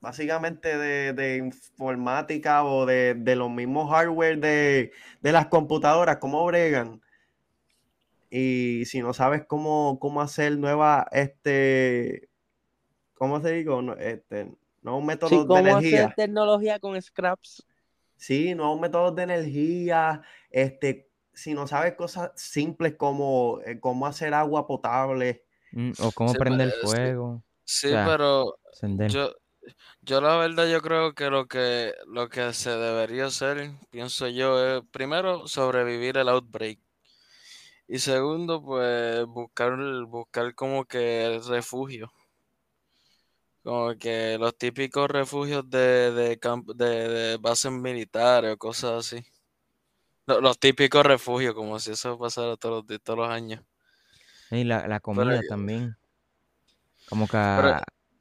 [0.00, 6.44] básicamente de, de informática o de, de los mismos hardware de, de las computadoras, cómo
[6.44, 7.00] bregan.
[8.30, 12.28] Y si no sabes cómo, cómo hacer nueva, este,
[13.14, 13.80] ¿cómo se digo?
[13.96, 14.52] Este,
[14.82, 16.04] nuevos Sí, métodos de ¿cómo energía.
[16.04, 17.66] hacer tecnología con scraps?
[18.16, 20.22] Sí, nuevos métodos de energía.
[20.50, 25.44] Este, si no sabes cosas simples como eh, cómo hacer agua potable.
[25.72, 29.10] Mm, O cómo Sí, prender pero- sí, fuego, Sí, sea, pero encender.
[29.10, 29.34] yo,
[30.02, 34.78] yo la verdad yo creo que lo que lo que se debería hacer, pienso yo,
[34.78, 36.78] es primero sobrevivir el outbreak.
[37.86, 42.12] Y segundo, pues buscar, buscar como que refugio.
[43.62, 49.24] Como que los típicos refugios de, de, camp- de, de bases militares o cosas así.
[50.26, 53.62] Lo- Los, típicos refugios, como si eso pasara todos todos los años.
[54.50, 55.96] Y la, la comida también.
[57.08, 57.76] Como que Pero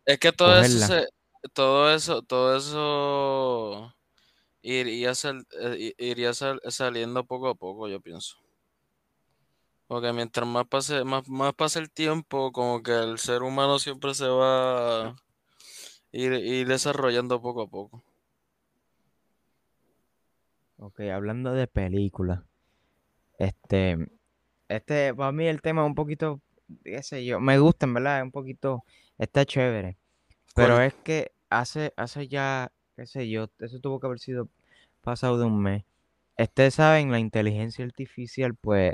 [0.06, 1.08] es que todo eso se,
[1.54, 3.96] todo eso, todo eso
[4.62, 8.38] iría, sal- eh, iría sal- saliendo poco a poco, yo pienso.
[9.88, 14.14] Porque mientras más pase, más, más pase el tiempo, como que el ser humano siempre
[14.14, 15.16] se va a
[16.12, 18.04] ir, ir desarrollando poco a poco.
[20.78, 22.42] Ok, hablando de películas.
[23.38, 23.98] Este,
[24.70, 26.42] este, para mí el tema es un poquito,
[26.84, 28.84] qué sé yo, me gusta, en verdad, es un poquito,
[29.18, 29.98] está chévere.
[30.56, 30.88] Pero ¿Cuál?
[30.88, 34.48] es que hace, hace ya, qué sé yo, eso tuvo que haber sido
[35.02, 35.84] pasado de un mes.
[36.38, 38.94] Ustedes saben, la inteligencia artificial, pues,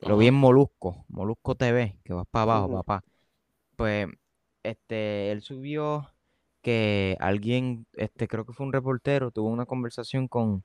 [0.00, 3.02] lo vi en Molusco, Molusco TV, que vas para abajo, papá.
[3.76, 4.08] Pues,
[4.62, 6.10] este, él subió
[6.60, 10.64] que alguien, este, creo que fue un reportero, tuvo una conversación con,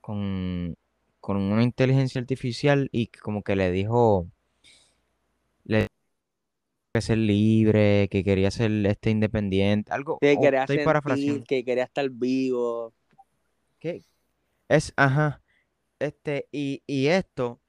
[0.00, 0.76] con,
[1.20, 4.26] con una inteligencia artificial y como que le dijo,
[5.64, 5.86] le
[6.92, 11.84] que ser libre, que quería ser este independiente, algo, Que quería estoy sentir, que quería
[11.84, 12.92] estar vivo.
[13.78, 14.02] que
[14.68, 15.42] es, ajá,
[15.98, 17.60] este, y, y esto,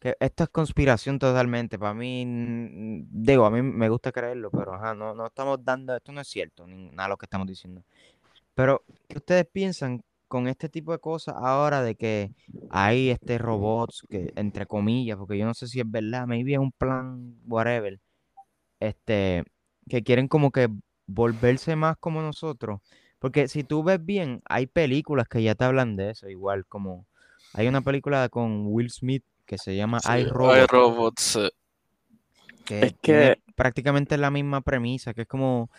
[0.00, 2.24] que esto es conspiración totalmente, para mí,
[3.10, 6.28] digo, a mí me gusta creerlo, pero ajá, no, no estamos dando, esto no es
[6.28, 7.84] cierto, ni nada de lo que estamos diciendo.
[8.54, 12.32] Pero, ¿qué ustedes piensan con este tipo de cosas ahora de que
[12.68, 16.58] hay este robots que, entre comillas, porque yo no sé si es verdad, maybe es
[16.58, 18.00] un plan, whatever,
[18.80, 19.44] este,
[19.88, 20.68] que quieren como que
[21.06, 22.80] volverse más como nosotros?
[23.18, 27.06] Porque si tú ves bien, hay películas que ya te hablan de eso, igual como
[27.52, 31.38] hay una película con Will Smith que se llama Sí, hay iRobot, robots.
[32.64, 35.70] que Es que- prácticamente la misma premisa, que es como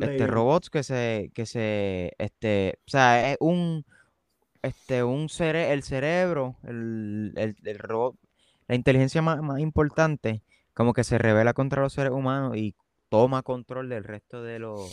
[0.00, 3.84] este robots que se, que se, este, o sea, es un,
[4.62, 8.16] este, un cere el cerebro, el, el, el robot,
[8.68, 10.42] la inteligencia más, más importante,
[10.74, 12.74] como que se revela contra los seres humanos y
[13.08, 14.90] toma control del resto de los,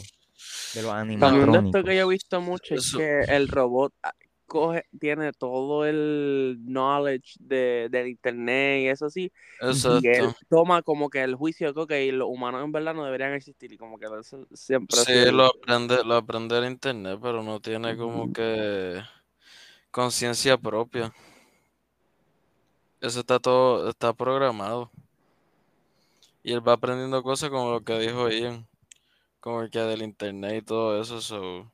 [0.74, 1.84] de los También de esto animatrónicos.
[1.84, 4.14] que yo he visto mucho es Eso- que el robot ah,
[4.48, 9.32] coge, tiene todo el knowledge de, del internet y eso sí,
[9.70, 10.36] y él Exacto.
[10.50, 13.78] toma como que el juicio de que los humanos en verdad no deberían existir y
[13.78, 18.32] como que eso siempre Sí, lo aprende, lo aprende el internet, pero no tiene como
[18.34, 19.02] que
[19.92, 21.14] conciencia propia.
[23.02, 24.92] Eso está todo, está programado.
[26.44, 28.68] Y él va aprendiendo cosas como lo que dijo Ian,
[29.40, 31.22] como que del internet y todo eso.
[31.22, 31.72] so.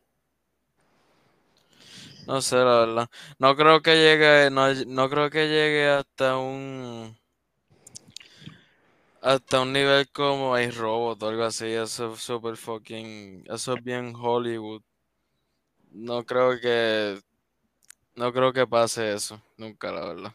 [2.27, 3.09] No sé, la verdad.
[3.39, 7.17] No creo que llegue, no, no creo que llegue hasta un
[9.21, 11.65] hasta un nivel como iRobot o algo así.
[11.67, 14.81] Eso es super fucking, eso es bien Hollywood.
[15.91, 17.21] No creo que,
[18.15, 20.33] no creo que pase eso, nunca, la verdad.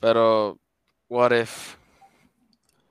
[0.00, 0.58] Pero
[1.10, 1.76] What if?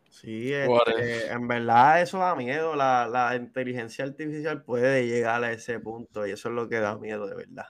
[0.09, 2.75] Sí, What este, en verdad eso da miedo.
[2.75, 6.97] La, la inteligencia artificial puede llegar a ese punto y eso es lo que da
[6.97, 7.67] miedo de verdad.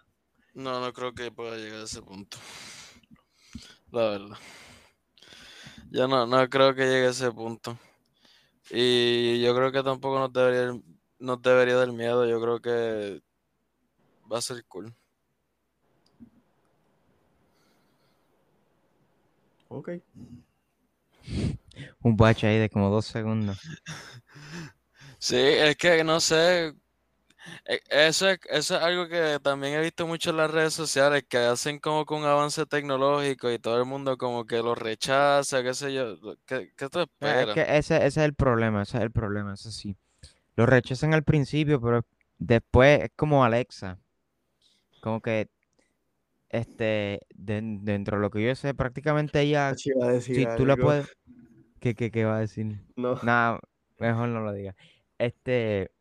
[0.59, 2.37] No, no creo que pueda llegar a ese punto.
[3.91, 4.37] La verdad.
[5.89, 7.79] Yo no, no creo que llegue a ese punto.
[8.69, 10.77] Y yo creo que tampoco nos debería,
[11.17, 12.25] nos debería dar miedo.
[12.27, 13.21] Yo creo que
[14.29, 14.93] va a ser cool.
[19.69, 19.91] Ok.
[22.01, 23.57] Un bache ahí de como dos segundos.
[25.21, 26.73] Sí, es que no sé.
[27.65, 31.23] E- Eso es, eso es algo que también he visto mucho en las redes sociales,
[31.27, 35.73] que hacen como con avance tecnológico y todo el mundo como que lo rechaza, qué
[35.73, 36.17] sé yo.
[36.45, 37.53] ¿Qué, qué tú Eh, Es esperas?
[37.53, 39.95] que ese, ese es el problema, ese es el problema, eso sí.
[40.55, 42.05] Lo rechazan al principio, pero
[42.39, 43.99] después es como Alexa.
[45.01, 45.49] Como que,
[46.49, 49.73] este, den- dentro de lo que yo sé, prácticamente ella, a
[50.11, 51.07] decir si tú la puedes...
[51.79, 52.77] ¿Qué, qué, qué va a decir?
[52.97, 53.19] No.
[53.23, 53.59] Nada,
[53.99, 54.75] mejor no lo diga.
[55.17, 55.91] Este,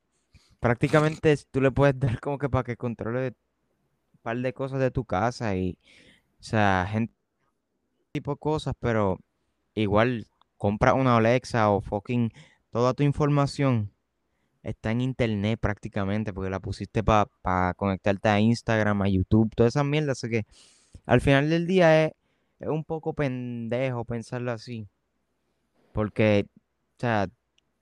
[0.60, 4.90] prácticamente tú le puedes dar como que para que controle un par de cosas de
[4.90, 5.78] tu casa y,
[6.40, 7.14] o sea, gente,
[8.12, 9.18] tipo de cosas, pero
[9.74, 12.32] igual compra una Alexa o fucking
[12.70, 13.92] toda tu información
[14.62, 19.84] está en internet prácticamente porque la pusiste para conectarte a Instagram, a YouTube, todas esas
[19.84, 20.18] mierdas.
[20.18, 20.46] Así que
[21.06, 22.12] al final del día es,
[22.60, 24.88] es un poco pendejo pensarlo así.
[25.92, 26.46] Porque,
[26.98, 27.28] o sea,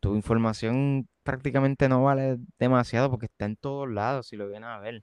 [0.06, 4.78] tu información prácticamente no vale demasiado porque está en todos lados, si lo vienen a
[4.78, 5.02] ver.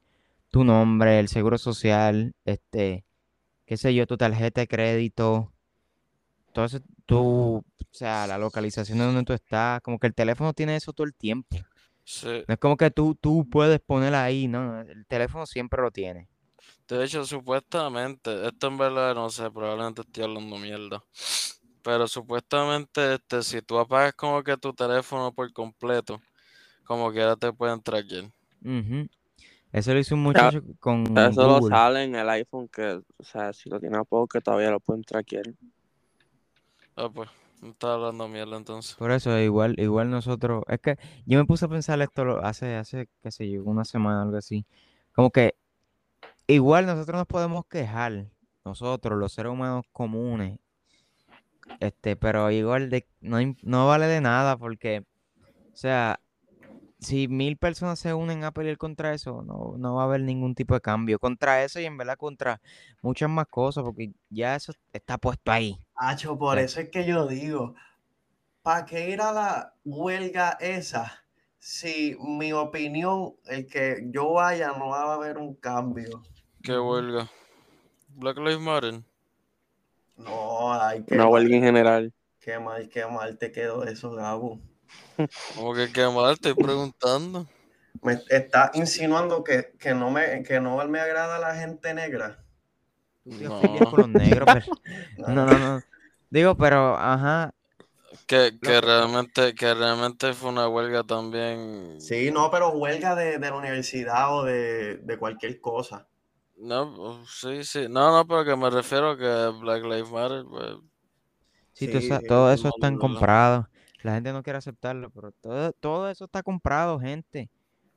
[0.49, 3.04] Tu nombre, el seguro social, este,
[3.66, 5.51] qué sé yo, tu tarjeta de crédito,
[6.56, 10.78] eso, tu, o sea, la localización de donde tú estás, como que el teléfono tiene
[10.78, 11.58] eso todo el tiempo.
[12.06, 12.45] Sí.
[12.47, 16.30] No es como que tú, tú puedes poner ahí, no, el teléfono siempre lo tiene.
[16.88, 21.04] De hecho, supuestamente, esto en verdad no sé, probablemente estoy hablando mierda.
[21.84, 26.19] Pero supuestamente, este, si tú apagas como que tu teléfono por completo,
[26.86, 28.25] como quiera te pueden traquear.
[28.63, 29.07] Ujú.
[29.71, 33.53] Eso lo hizo un muchacho con Eso lo sale en el iPhone que, o sea,
[33.53, 35.45] si lo tiene a poco que todavía lo pueden traquear.
[36.95, 37.29] Ah, pues,
[37.61, 38.95] no estaba hablando mierda entonces.
[38.95, 42.75] Por eso, igual, igual nosotros, es que yo me puse a pensar esto lo- hace,
[42.75, 44.65] hace, qué sé yo, una semana, algo así.
[45.13, 45.55] Como que
[46.47, 48.27] igual nosotros nos podemos quejar,
[48.65, 50.59] nosotros, los seres humanos comunes,
[51.80, 55.05] este, pero igual de, no, no vale de nada porque, o
[55.74, 56.20] sea,
[56.99, 60.55] si mil personas se unen a pelear contra eso, no, no va a haber ningún
[60.55, 61.20] tipo de cambio.
[61.20, 62.61] Contra eso y en verdad contra
[63.01, 65.80] muchas más cosas, porque ya eso está puesto ahí.
[65.95, 66.66] Hacho, por Sí.
[66.66, 67.74] eso es que yo digo,
[68.64, 71.26] ¿para qué ir a la huelga esa?
[71.59, 76.24] Si mi opinión, el que yo vaya, no va a haber un cambio.
[76.64, 77.30] ¿Qué huelga?
[78.09, 79.03] Black Lives Matter.
[80.18, 82.14] No, ay, qué Una huelga en general.
[82.39, 84.61] qué mal, qué mal te quedó eso, Gabo.
[85.53, 87.47] Como que qué mal, estoy preguntando.
[88.03, 92.45] Me está insinuando que, que no me, que no me agrada la gente negra.
[93.26, 93.80] No.
[93.89, 94.66] con los negros, pero...
[95.26, 95.82] No, no, no.
[96.30, 97.53] Digo, pero, ajá,
[98.28, 101.59] Que, que realmente, que realmente fue una huelga también.
[101.97, 106.07] Sí, no, pero huelga de, de la universidad o de, de cualquier cosa.
[106.56, 107.88] No, pues, sí, sí.
[107.89, 110.78] No, no, pero que me refiero a que Black Lives Matter, pues,
[111.74, 111.88] sí,
[112.28, 113.68] todo no, eso está comprado.
[114.01, 117.49] La gente no quiere aceptarlo, pero todo, todo eso está comprado, gente.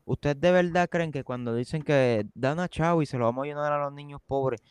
[0.05, 3.45] ¿Ustedes de verdad creen que cuando dicen que dan a chavo y se lo vamos
[3.45, 4.63] a llenar a los niños pobres,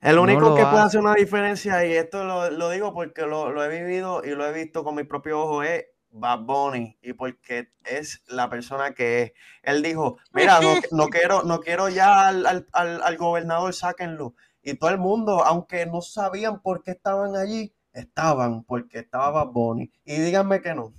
[0.00, 0.86] El único que puede hace.
[0.86, 4.46] hacer una diferencia, y esto lo, lo digo porque lo, lo he vivido y lo
[4.46, 9.22] he visto con mis propios ojos, es Bad Bunny, y porque es la persona que
[9.22, 9.32] es.
[9.62, 14.34] Él dijo, mira, no, no quiero, no quiero ya al, al- al- gobernador, sáquenlo.
[14.62, 19.52] Y todo el mundo, aunque no sabían por qué estaban allí, estaban, porque estaba Bad
[19.52, 19.90] Bunny.
[20.04, 20.92] Y díganme que no.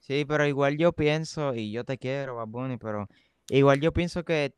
[0.00, 3.08] Sí, pero igual yo pienso, y yo te quiero, Bad Bunny, pero
[3.48, 4.54] igual yo pienso que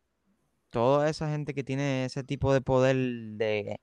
[0.70, 3.80] toda esa gente que tiene ese tipo de poder de,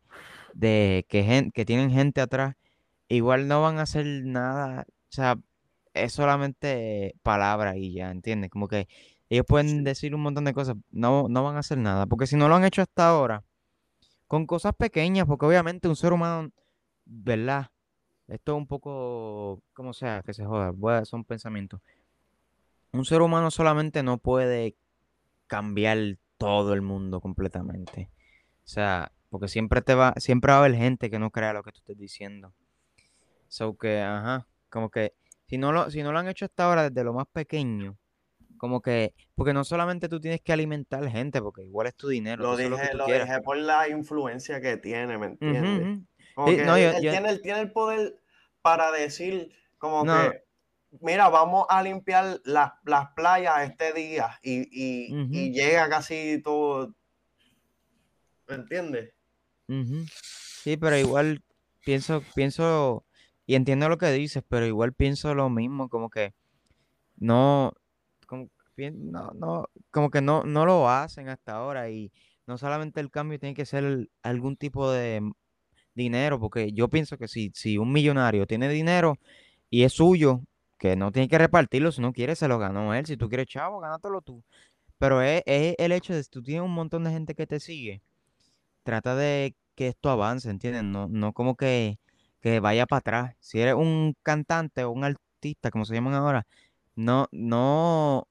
[0.54, 2.56] de que, gen- que tienen gente atrás,
[3.10, 5.38] igual no van a hacer nada, o sea,
[5.94, 8.50] es solamente palabra y ya, ¿entiendes?
[8.50, 8.88] Como que
[9.30, 12.36] ellos pueden decir un montón de cosas, no, no van a hacer nada, porque si
[12.36, 13.44] no lo han hecho hasta ahora,
[14.28, 16.52] con cosas pequeñas, porque obviamente un ser humano,
[17.06, 17.72] ¿verdad?
[18.28, 21.82] Esto es un poco, como sea, que se joda, son pensamientos.
[22.92, 24.76] Un ser humano solamente no puede
[25.48, 28.10] cambiar todo el mundo completamente.
[28.64, 31.62] O sea, porque siempre te va, siempre va a haber gente que no crea lo
[31.62, 32.54] que tú estés diciendo.
[33.48, 35.14] So que, ajá, como que
[35.48, 37.98] si no lo, si no lo han hecho hasta ahora desde lo más pequeño,
[38.58, 42.44] como que, porque no solamente tú tienes que alimentar gente, porque igual es tu dinero,
[42.44, 43.30] Lo dije, lo quieras.
[43.30, 45.88] dije por la influencia que tiene, ¿me entiendes?
[45.88, 46.06] ujú.
[46.34, 48.20] Como Sí, que no, él, yo- él yo- tiene, él tiene el poder
[48.62, 50.12] para decir como No.
[50.12, 50.44] que,
[51.00, 54.68] mira, vamos a limpiar las, las playas este día y,
[55.08, 56.94] y, llega casi todo,
[58.50, 59.14] ¿me entiendes?
[60.64, 61.42] Sí, pero igual
[61.86, 63.06] pienso, pienso,
[63.46, 66.34] y entiendo lo que dices, pero igual pienso lo mismo, como que
[67.18, 67.74] no,
[68.28, 72.12] como, no, no, como que no, no lo hacen hasta ahora y
[72.48, 75.22] no solamente el cambio tiene que ser algún tipo de
[75.96, 79.18] dinero, porque yo pienso que si, si un millonario tiene dinero
[79.70, 80.42] y es suyo,
[80.78, 83.48] que no tiene que repartirlo, si no quiere se lo ganó él, si tú quieres
[83.48, 84.44] chavo, gánatelo tú.
[85.00, 87.60] Pero es, es el hecho de si tú tienes un montón de gente que te
[87.60, 88.02] sigue
[88.86, 90.84] trata de que esto avance, ¿entiendes?
[90.84, 92.00] No, no como que,
[92.46, 93.36] que vaya para atrás.
[93.40, 96.46] Si eres un cantante o un artista, como se llaman ahora,
[96.96, 98.28] no, no,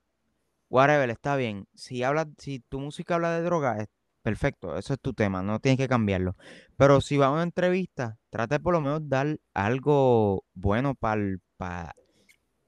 [0.71, 1.67] whatever, está bien.
[1.75, 3.87] Si hablas, si tu música habla de droga,
[4.23, 6.37] perfecto, eso es tu tema, no tienes que cambiarlo.
[6.77, 11.21] Pero si vas a una entrevista, trata de por lo menos dar algo bueno para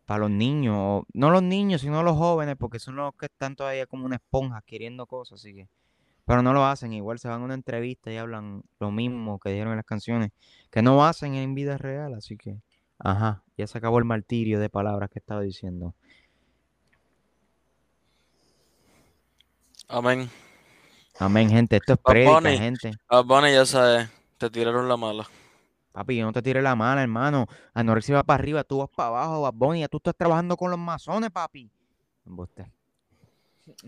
[0.05, 3.87] para los niños, no los niños, sino los jóvenes, porque son los que están todavía
[3.87, 5.69] como una esponja queriendo cosas, así que.
[6.27, 9.51] Pero no lo hacen, igual se van a una entrevista y hablan lo mismo que
[9.51, 10.33] dijeron en las canciones,
[10.71, 12.61] que no hacen en vida real, así que,
[12.99, 15.95] ajá, ya se acabó el martirio de palabras que estaba diciendo.
[19.89, 20.29] Amén.
[21.21, 22.59] Amén, gente, esto es Bunny.
[22.59, 22.91] gente.
[23.25, 25.27] Bunny, ya sabes, te tiraron la mala.
[25.93, 27.47] Papi, yo no te tires la mala, hermano.
[27.73, 30.71] Anorexia va para arriba, tú vas para abajo, Bad Bunny, ya tú estás trabajando con
[30.71, 31.71] los masones, papi.
[32.27, 32.71] Embuste.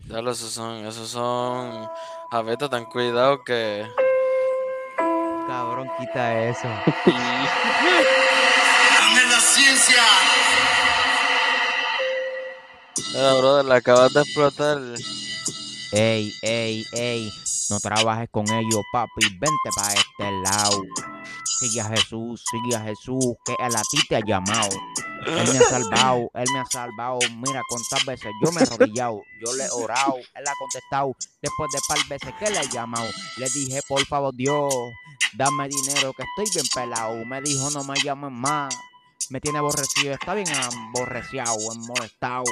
[0.07, 1.89] Dale, esos son, esos son.
[2.31, 3.87] A ver, ten cuidado que.
[5.47, 6.69] Cabrón, quita eso.
[7.07, 7.23] Dame
[9.31, 10.03] la ciencia.
[13.15, 14.79] Mira, brother, la acabas de explotar.
[15.93, 17.33] Ey, ey, ey,
[17.71, 20.83] no trabajes con ellos, papi, vente para este lado.
[21.61, 24.69] Sigue a Jesús, sigue a Jesús, que él a ti te ha llamado.
[25.29, 27.19] Él me ha salvado, él me ha salvado.
[27.37, 31.13] Mira cuántas veces yo me he arrodillado, yo le he orado, él ha contestado.
[31.43, 34.75] Después de par veces que le he llamado, le dije, por favor, Dios,
[35.35, 37.25] dame dinero que estoy bien pelado.
[37.25, 38.75] Me dijo, no me llames más.
[39.31, 42.45] Me tiene aborrecido, está bien aborreciado, molestado.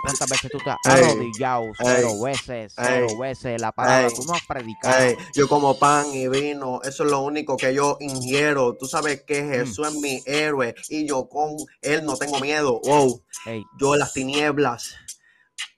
[0.00, 1.72] ¿Cuántas veces tú te has Ey, arrodillado?
[1.76, 3.60] Cero ey, veces, cero ey, veces.
[3.60, 4.94] La palabra ey, tú no has predicado.
[4.98, 8.76] Ey, yo como pan y vino, eso es lo único que yo ingiero.
[8.76, 9.48] Tú sabes que Mm.
[9.50, 12.80] Jesús es mi héroe y yo con él no tengo miedo.
[12.80, 14.96] Wow, Ey, yo en las tinieblas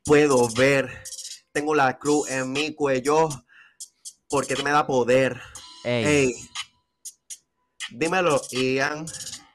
[0.04, 1.02] puedo ver.
[1.52, 3.28] Tengo la cruz en mi cuello
[4.28, 5.40] porque me da poder.
[5.84, 6.34] ey, Ey,
[7.92, 9.06] dímelo, Ian.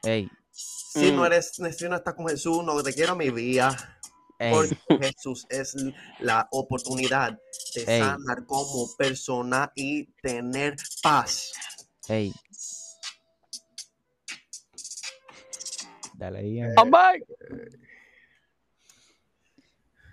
[0.04, 1.26] ey, Si no Mm.
[1.26, 3.93] eres, si no estás con Jesús, no te quiero mi vida.
[4.38, 4.52] Ey.
[4.52, 5.74] Porque Jesús es
[6.20, 7.38] la oportunidad
[7.74, 8.00] de Ey.
[8.00, 11.52] sanar como persona y tener paz.
[12.08, 12.32] Ey.
[16.14, 16.58] Dale ahí.
[16.76, 17.22] I'm back.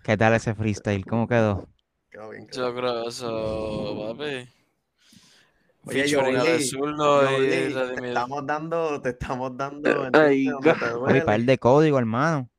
[0.04, 1.06] ¿Qué tal ese freestyle?
[1.06, 1.68] ¿Cómo quedó?
[2.10, 4.50] Quedó bien, quedó Yo creo eso, papi.
[5.84, 10.10] Oye, Zurdo y te estamos dando, te estamos dando.
[10.14, 10.46] Ay.
[10.46, 12.51] Donde te par de código, hermano.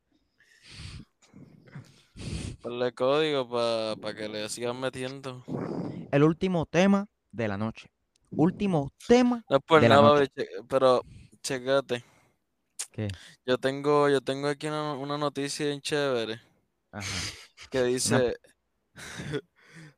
[2.63, 5.45] Ponle código para que le sigan metiendo.
[6.13, 7.91] El último tema de la noche.
[8.31, 9.45] Último tema.
[9.51, 10.31] No De la noche.
[10.35, 11.03] che- pero
[11.43, 12.05] checate.
[12.93, 13.09] ¿Qué?
[13.45, 16.41] Yo tengo, yo tengo aquí una, una noticia bien chévere
[16.91, 17.07] Ajá.
[17.71, 18.37] que dice,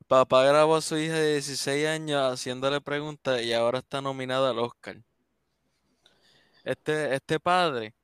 [0.07, 4.59] papá grabó a su hija de 16 años haciéndole preguntas y ahora está nominada al
[4.61, 4.97] Oscar.
[6.63, 7.95] Este, este padre,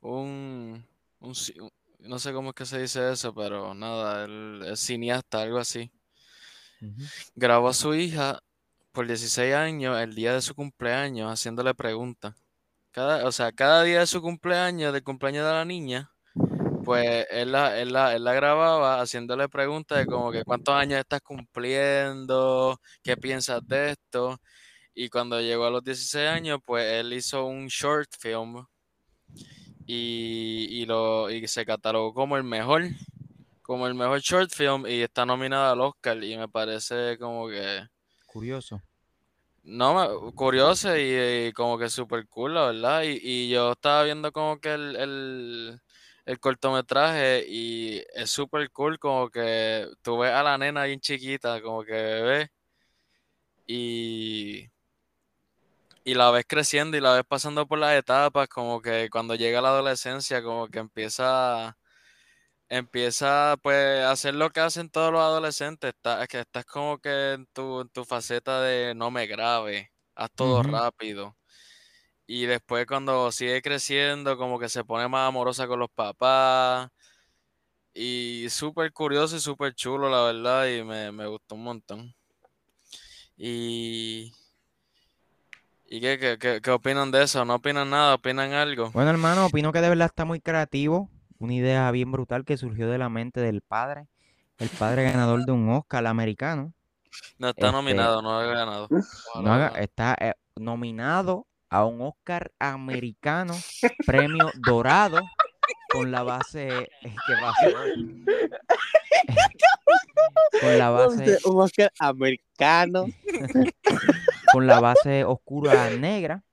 [0.00, 0.84] un,
[1.18, 1.34] un-
[2.02, 5.90] no sé cómo es que se dice eso, pero nada, él es cineasta, algo así.
[7.34, 8.40] Grabó a su hija
[8.92, 12.34] por 16 años el día de su cumpleaños haciéndole preguntas.
[12.90, 16.10] Cada, o sea, cada día de su cumpleaños, del cumpleaños de la niña,
[16.84, 20.98] pues él la, él la, él la grababa haciéndole preguntas de como que cuántos años
[20.98, 24.40] estás cumpliendo, qué piensas de esto.
[24.94, 28.66] Y cuando llegó a los 16 años, pues él hizo un short film
[29.86, 32.84] y, y lo, y se catalogó como el mejor,
[33.62, 37.86] como el mejor short film y está nominado al Oscar y me parece como que...
[38.26, 38.80] Curioso.
[39.62, 43.02] No, curioso y, y como que súper cool, la verdad.
[43.02, 45.80] Y, y yo estaba viendo como que el, el,
[46.24, 51.60] el cortometraje y es súper cool, como que tú ves a la nena bien chiquita,
[51.60, 52.50] como que bebé,
[53.66, 54.68] y,
[56.10, 59.60] y la ves creciendo y la ves pasando por las etapas, como que cuando llega
[59.62, 61.78] la adolescencia, como que empieza,
[62.68, 67.34] empieza pues a hacer lo que hacen todos los adolescentes, está, que estás como que
[67.34, 71.36] en tu, en tu faceta de no me grabe, haz todo rápido.
[72.26, 76.90] Y después cuando sigue creciendo, como que se pone más amorosa con los papás.
[77.94, 82.14] Y súper curioso y súper chulo, la verdad, y me, me gustó un montón.
[83.36, 84.32] Y...
[85.92, 87.44] ¿Y qué, qué, qué- qué opinan de eso?
[87.44, 88.14] ¿No opinan nada?
[88.14, 88.90] ¿Opinan algo?
[88.92, 91.10] Bueno, hermano, opino que de verdad está muy creativo.
[91.40, 94.06] Una idea bien brutal que surgió de la mente del padre.
[94.58, 96.72] El padre ganador de un Oscar americano.
[97.38, 98.88] No está Este, nominado, no ha ganado.
[99.42, 103.54] No está eh, nominado a un Oscar americano,
[104.06, 105.22] premio dorado,
[105.92, 106.68] con la base.
[106.82, 106.88] eh,
[107.26, 107.66] ¿Qué pasó?
[110.60, 113.06] con la base, Un Oscar americano.
[114.52, 116.44] con la base oscura negra.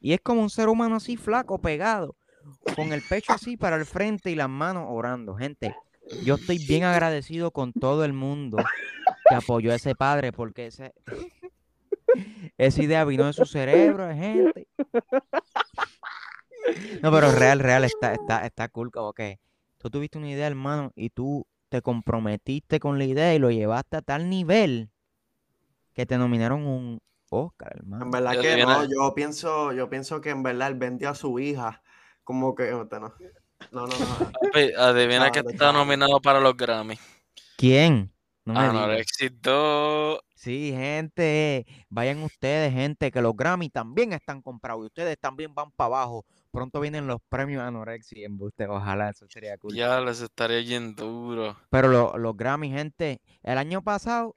[0.00, 2.16] Y es como un ser humano así flaco, pegado,
[2.76, 5.34] con el pecho así para el frente y las manos orando.
[5.34, 5.74] Gente,
[6.24, 8.58] yo estoy bien agradecido con todo el mundo
[9.28, 10.94] que apoyó a ese padre, porque ese,
[12.56, 14.68] esa idea vino de su cerebro, gente.
[17.02, 19.40] No, pero real, real, está, está, está cool, como que
[19.78, 23.96] tú tuviste una idea, hermano, y tú te comprometiste con la idea y lo llevaste
[23.96, 24.90] a tal nivel
[25.92, 27.00] que te nominaron un
[27.30, 28.04] Oscar, hermano.
[28.04, 31.14] En verdad Yo que no, yo pienso, yo pienso que en verdad él vendió a
[31.14, 31.82] su hija.
[32.24, 32.70] Como que.
[32.70, 33.08] No, no,
[33.70, 33.86] no.
[33.88, 34.32] no.
[34.32, 36.98] Papi, Adivina que está nominado para los Grammy.
[37.56, 38.12] ¿Quién?
[38.44, 38.74] No me digas.
[38.74, 40.20] Anorexia 2.
[40.34, 45.70] Sí, gente, vayan ustedes, gente, que los Grammy también están comprados y ustedes también van
[45.72, 46.24] para abajo.
[46.52, 49.74] Pronto vienen los premios Anorexia y Embuste, ojalá eso sería cool.
[49.74, 51.56] Ya les estaría bien duro.
[51.70, 54.36] Pero lo- los Grammy, gente, el año pasado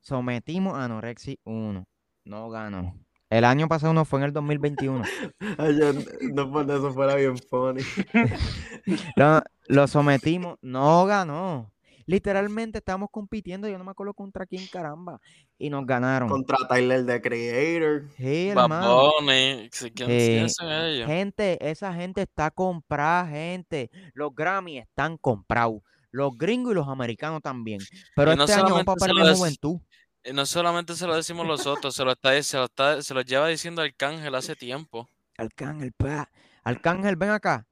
[0.00, 1.86] sometimos a Anorexia 1,
[2.30, 2.94] no ganó.
[3.28, 5.02] El año pasado no fue en el 2021.
[5.58, 5.92] Ay, yo-
[6.32, 7.82] no por eso fuera bien funny.
[9.16, 11.70] Lo, lo sometimos, no ganó.
[12.06, 15.20] Literalmente estamos compitiendo, yo no me acuerdo contra quién caramba,
[15.58, 16.28] y nos ganaron.
[16.28, 18.08] Contra Tyler the Creator.
[18.16, 19.12] Sí, hermano.
[19.20, 21.06] Bunny, sí, ¿quién- Eh, quiénes son ellos?
[21.06, 23.90] Gente, esa gente está comprada, gente.
[24.14, 25.82] Los Grammy están comprados.
[26.10, 27.78] Los gringos y los americanos también.
[28.16, 29.76] Pero Y no este año se lo perder dec- juventud.
[30.24, 33.22] Y no solamente se lo decimos nosotros, se lo está, se lo está, se lo
[33.22, 35.08] lleva diciendo Arcángel hace tiempo.
[35.38, 36.30] Arcángel, pa.
[36.62, 37.66] Arcángel, ven acá.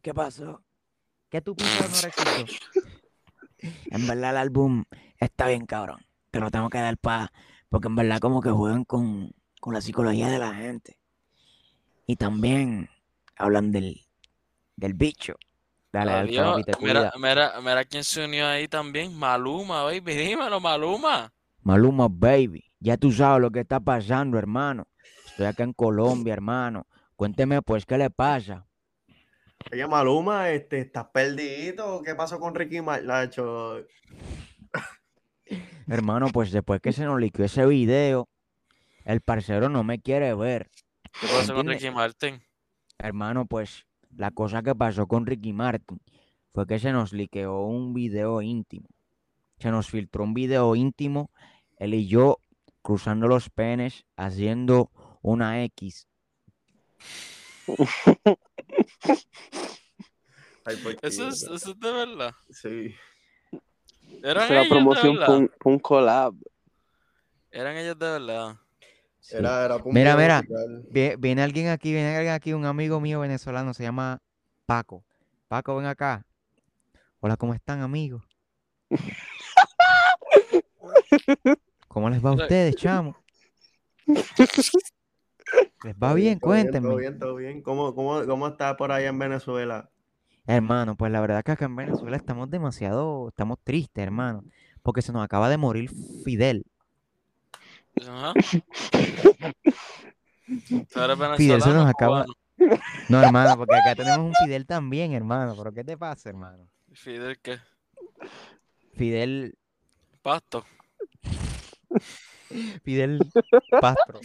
[0.00, 0.62] ¿Qué pasó?
[1.28, 2.58] ¿Qué tú piensas Anorexia?
[3.86, 4.84] En verdad el álbum
[5.18, 6.04] está bien cabrón.
[6.32, 7.32] Te lo tengo que dar pa.
[7.68, 10.98] Porque en verdad como que juegan con, con la psicología de la gente.
[12.06, 12.90] Y también
[13.36, 14.04] hablan del,
[14.76, 15.36] del bicho.
[15.92, 16.64] Dale, dale, Adiós.
[16.80, 19.16] Mira, mira, mira quién se unió ahí también.
[19.16, 20.14] Maluma, baby.
[20.14, 21.32] Dímelo, Maluma.
[21.62, 22.64] Maluma, baby.
[22.80, 24.86] Ya tú sabes lo que está pasando, hermano.
[25.26, 26.86] Estoy acá en Colombia, hermano.
[27.16, 28.66] Cuénteme, pues, ¿qué le pasa?
[29.70, 32.02] Oye, Maluma, este, ¿estás perdido?
[32.02, 33.30] ¿Qué pasó con Ricky Martin?
[35.86, 38.28] Hermano, pues después que se nos liqueó ese video,
[39.04, 40.70] el parcero no me quiere ver.
[41.20, 41.68] ¿Qué pasó con.
[41.68, 42.42] Ricky Martin?
[42.98, 43.86] Hermano, pues
[44.16, 46.00] la cosa que pasó con Ricky Martin
[46.52, 48.88] fue que se nos liqueó un video íntimo.
[49.58, 51.30] Se nos filtró un video íntimo,
[51.82, 52.38] él y yo
[52.80, 56.06] cruzando los penes, haciendo una X.
[61.02, 62.30] Eso es, eso es de verdad.
[62.50, 62.94] Sí.
[64.22, 66.34] Eran Esa es de promoción pa' un collab.
[67.50, 68.56] Eran ellos de verdad.
[69.18, 69.36] Sí.
[69.38, 70.36] Era, era Mira, mira.
[70.42, 70.84] musical.
[70.88, 74.20] Vie- Viene alguien aquí, viene alguien aquí, un amigo mío venezolano, se llama
[74.66, 75.04] Paco.
[75.48, 76.24] Paco, ven acá.
[77.18, 78.22] Hola, ¿cómo están, amigos?
[81.92, 83.16] ¿Cómo les va a ustedes, chamo?
[84.06, 86.38] ¿Les va bien?
[86.38, 86.96] bien, Todo Cuéntenme.
[86.96, 87.62] bien, todo bien.
[87.62, 89.90] ¿Cómo, cómo, cómo está por allá en Venezuela?
[90.46, 94.44] Hermano, pues la verdad que acá en Venezuela estamos demasiado, estamos tristes, hermano,
[94.82, 95.90] porque se nos acaba de morir
[96.24, 96.64] Fidel.
[98.00, 98.32] Ajá.
[100.92, 102.34] ¿Tú eres Fidel se nos acaba- cubano?
[103.08, 105.54] No, hermano, porque acá tenemos un Fidel también, hermano.
[105.56, 106.68] ¿Pero qué te pasa, hermano?
[106.92, 107.58] Fidel, ¿qué?
[108.94, 109.56] Fidel,
[110.22, 110.64] Pasto.
[112.84, 113.20] Fidel
[113.80, 114.20] Pastro.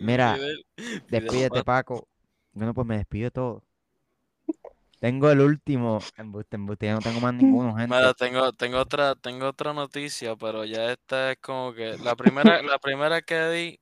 [0.00, 1.64] Mira, Fidel- Fidel Despídete.
[1.64, 2.08] Paco.
[2.52, 3.64] Bueno, pues me despido de todo.
[5.00, 5.98] Tengo el último.
[6.16, 7.94] Embuste, embuste, ya no tengo más ninguno, gente.
[7.94, 12.60] Mira, tengo, tengo otra, tengo otra noticia, pero ya esta es como que la primera,
[12.62, 13.80] la primera que di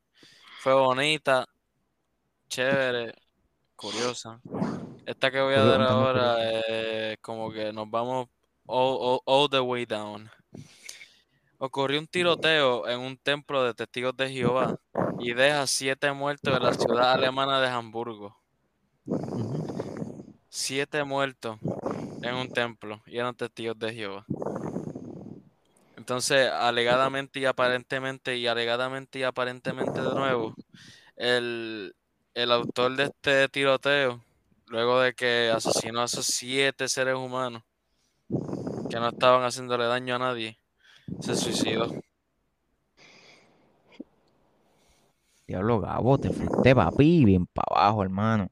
[0.60, 1.46] fue bonita,
[2.48, 3.14] chévere,
[3.76, 4.40] curiosa.
[5.06, 8.28] Esta que voy a dar ahora es como que nos vamos
[8.66, 10.30] all, all- all the way down.
[11.60, 14.78] Ocurrió un tiroteo en un templo de testigos de Jehová
[15.18, 18.36] y deja siete muertos en la ciudad alemana de Hamburgo.
[20.48, 21.58] Siete muertos
[22.22, 24.24] en un templo y eran testigos de Jehová.
[25.96, 30.54] Entonces, alegadamente y aparentemente, y alegadamente y aparentemente de nuevo,
[31.16, 31.96] el,
[32.34, 34.22] el autor de este tiroteo,
[34.68, 37.64] luego de que asesinó a esos siete seres humanos
[38.88, 40.58] que no estaban haciéndole daño a nadie,
[41.20, 41.94] se suicidó.
[45.46, 48.50] Diablo, Gabo, te fuiste, papi, bien para abajo, hermano.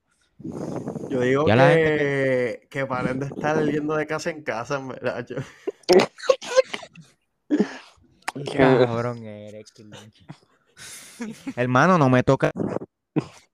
[1.10, 4.88] Yo digo Ya la que, que paren de estar yendo de casa en casa, en
[4.88, 5.26] verdad.
[5.26, 5.36] Yo-
[8.56, 9.72] Cabrón eres.
[11.54, 12.50] Hermano, no me toca.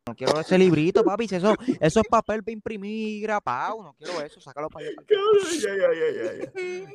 [0.07, 1.27] No quiero ese librito, papi.
[1.31, 3.83] Eso, eso es papel para imprimir grapado.
[3.83, 4.41] No quiero eso.
[4.41, 4.97] Sácalo para allá.
[5.07, 6.89] Cabrón, ya, ya, ya, ya, ya.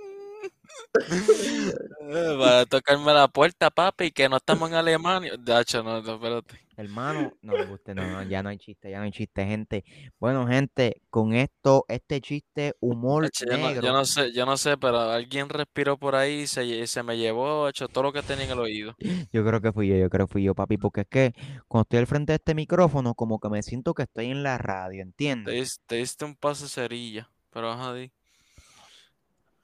[2.00, 5.34] Eh, Va a tocarme la puerta, papi, que no estamos en Alemania.
[5.38, 6.60] De hecho, no, no, espérate.
[6.78, 9.84] Hermano, no me guste, no, no, ya no hay chiste, ya no hay chiste, gente.
[10.20, 13.82] Bueno, gente, con esto, este chiste, humor Hacho, Yo no, negro.
[13.82, 17.18] yo no sé, yo no sé, pero alguien respiró por ahí y se, se me
[17.18, 18.96] llevó hecho todo lo que tenía en el oído.
[19.32, 21.34] Yo creo que fui yo, yo creo que fui yo, papi, porque es que
[21.68, 24.58] cuando estoy al frente de este micrófono, como que me siento que estoy en la
[24.58, 25.02] radio,
[25.44, 25.54] Te, ¿entiendes?
[25.54, 28.12] dis- te diste un pase cerilla, pero ajá, di.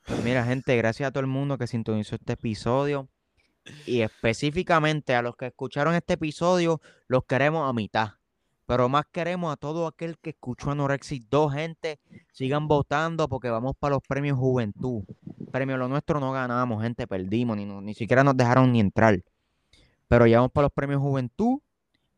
[0.05, 3.07] Pues mira, gente, gracias a todo el mundo que sintonizó este episodio.
[3.85, 8.09] Y específicamente a los que escucharon este episodio, los queremos a mitad.
[8.65, 11.99] Pero más queremos a todo aquel que escuchó Anorexis 2, gente.
[12.31, 15.03] Sigan votando porque vamos para los premios Juventud.
[15.51, 19.21] Premio lo nuestro no ganamos, gente, perdimos, ni, ni siquiera nos dejaron ni entrar.
[20.07, 21.59] Pero ya vamos para los premios Juventud.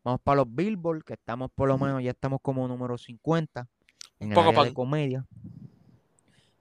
[0.02, 3.68] Vamos para los Billboard, que estamos por lo menos, ya estamos como número 50
[4.20, 5.26] en el poco área de comedia.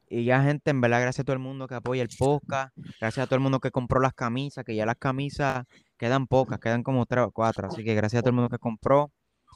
[0.07, 2.75] Y ya, gente, en verdad, gracias a todo el mundo que apoya el podcast.
[2.99, 5.65] Gracias a todo el mundo que compró las camisas, que ya las camisas
[5.97, 7.67] quedan pocas, quedan como tres o cuatro.
[7.67, 9.11] Así que gracias a todo el mundo que compró.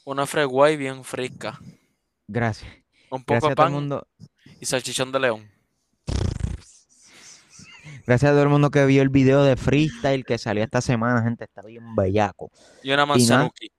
[0.06, 1.60] Una freguay bien fresca.
[2.28, 2.72] Gracias.
[3.12, 4.08] Un poco Gracias de a todo el pan mundo.
[4.60, 5.50] y salchichón de león.
[8.06, 11.22] Gracias a todo el mundo que vio el video de freestyle que salió esta semana,
[11.22, 11.44] gente.
[11.44, 12.50] Está bien bellaco.
[12.82, 13.72] Y una manzanuki.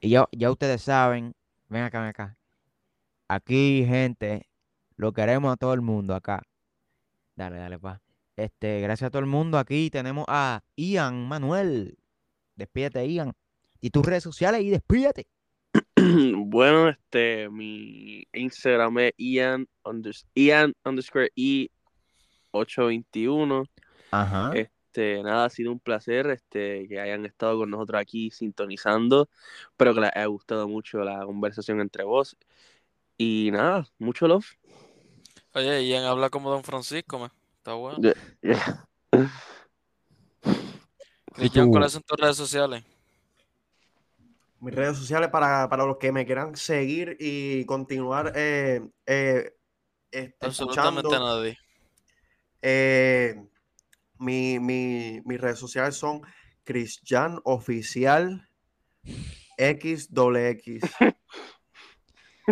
[0.00, 1.32] Y ya, ya ustedes saben,
[1.68, 2.36] ven acá, ven acá.
[3.28, 4.46] Aquí, gente,
[5.02, 6.42] lo queremos a todo el mundo acá.
[7.36, 8.00] Dale, dale, pa.
[8.36, 9.58] Este, gracias a todo el mundo.
[9.58, 11.98] Aquí tenemos a Ian Manuel.
[12.56, 13.32] Despídete, Ian.
[13.80, 15.26] Y tus redes sociales y despídete.
[16.34, 21.68] Bueno, este, mi Instagram es Ian, unders- Ian underscore E
[22.52, 23.64] 821.
[24.10, 24.52] Ajá.
[24.54, 29.28] Este, nada, ha sido un placer este, que hayan estado con nosotros aquí sintonizando.
[29.70, 32.36] Espero que les haya gustado mucho la conversación entre vos.
[33.16, 34.46] Y nada, mucho love.
[35.54, 37.30] Oye, Ian habla como Don Francisco, man.
[37.58, 37.98] Está bueno.
[38.42, 38.86] Yeah.
[41.34, 42.84] Cristian, ¿cuáles son tus redes sociales?
[44.60, 49.54] Mis redes sociales para, para los que me quieran seguir y continuar eh, eh,
[50.10, 51.34] este, Absolutamente escuchando.
[51.34, 51.58] nadie.
[52.62, 53.34] Eh,
[54.18, 56.22] mi, mi- mis redes sociales son
[56.64, 58.48] Cristian Oficial
[59.58, 60.80] XXX.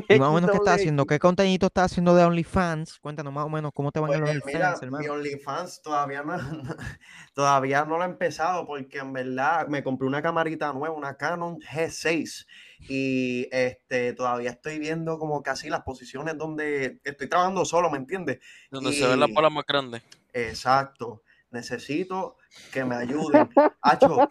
[0.08, 1.06] Y más o menos, ¿qué estás haciendo?
[1.06, 2.98] ¿Qué contenido estás haciendo de OnlyFans?
[3.00, 5.12] Cuéntanos más o menos cómo te van Pues, los mira, OnlyFans, mi hermano.
[5.14, 6.36] OnlyFans todavía no,
[7.34, 11.58] todavía no lo he empezado porque en verdad me compré una camarita nueva, una Canon
[11.60, 12.46] G6
[12.88, 18.38] y este todavía estoy viendo como casi las posiciones donde estoy trabajando solo, ¿me entiendes?
[18.70, 20.02] Donde se ven las Y- bolas más grandes.
[20.32, 21.22] Exacto.
[21.50, 22.36] Necesito
[22.72, 23.50] que me ayuden.
[23.82, 24.30] Acho,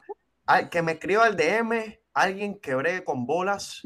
[0.72, 3.82] que me escriba el DM, alguien que bregue con bolas.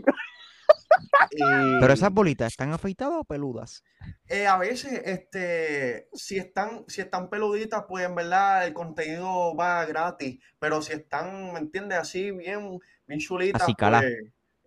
[1.78, 3.84] Pero esas bolitas, ¿están afeitadas o peludas?
[4.28, 9.86] eh, a veces, este, si están, si están peluditas, pues en verdad el contenido va
[9.86, 10.41] gratis.
[10.59, 11.99] Pero si están, ¿me entiendes?
[11.99, 13.99] Así bien, bien chulitas, Así calá.
[13.99, 14.15] pues,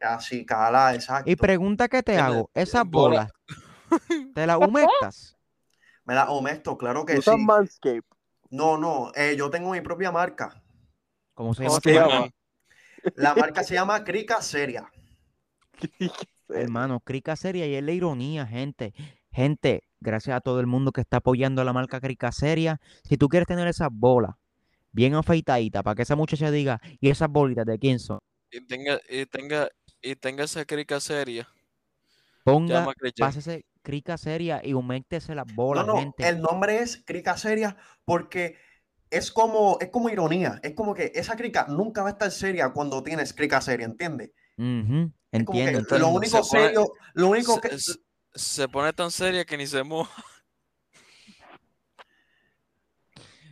[0.00, 1.30] así calá, exacto.
[1.30, 3.28] Y pregunta que te hago, esas bola.
[3.28, 3.32] bolas,
[4.34, 5.36] ¿te las humectas?
[6.06, 7.20] Me da honesto, claro que sí.
[7.20, 8.02] Usan Manscape.
[8.50, 10.60] No, no, eh, yo tengo mi propia marca.
[11.34, 11.80] ¿Cómo se ¿Cómo llama?
[11.80, 12.30] se tu llama?
[13.16, 14.88] La marca se llama Crica Seria.
[16.48, 18.94] Hermano, Crica Seria y es la ironía, gente.
[19.32, 22.80] Gente, gracias a todo el mundo que está apoyando a la marca Crica Seria.
[23.04, 24.34] Si tú quieres tener esas bolas
[24.92, 28.20] bien afeitaditas para que esa muchacha diga, ¿y esas bolitas de quién son?
[28.50, 29.68] Y tenga, y tenga,
[30.02, 31.48] y tenga esa crica seria.
[32.44, 36.28] Ponga, pásese Crica Seria y aumentese las No, bolas, no, gente.
[36.28, 38.56] el nombre es Crica Seria porque
[39.10, 40.60] es como, es como ironía.
[40.62, 44.30] Es como que esa crica nunca va a estar seria cuando tienes crica seria, ¿entiendes?
[44.56, 47.78] Que Entiendo, lo único Se pone- serio, lo único que...
[47.78, 47.98] se-
[48.34, 50.22] se pone tan seria que ni se moja.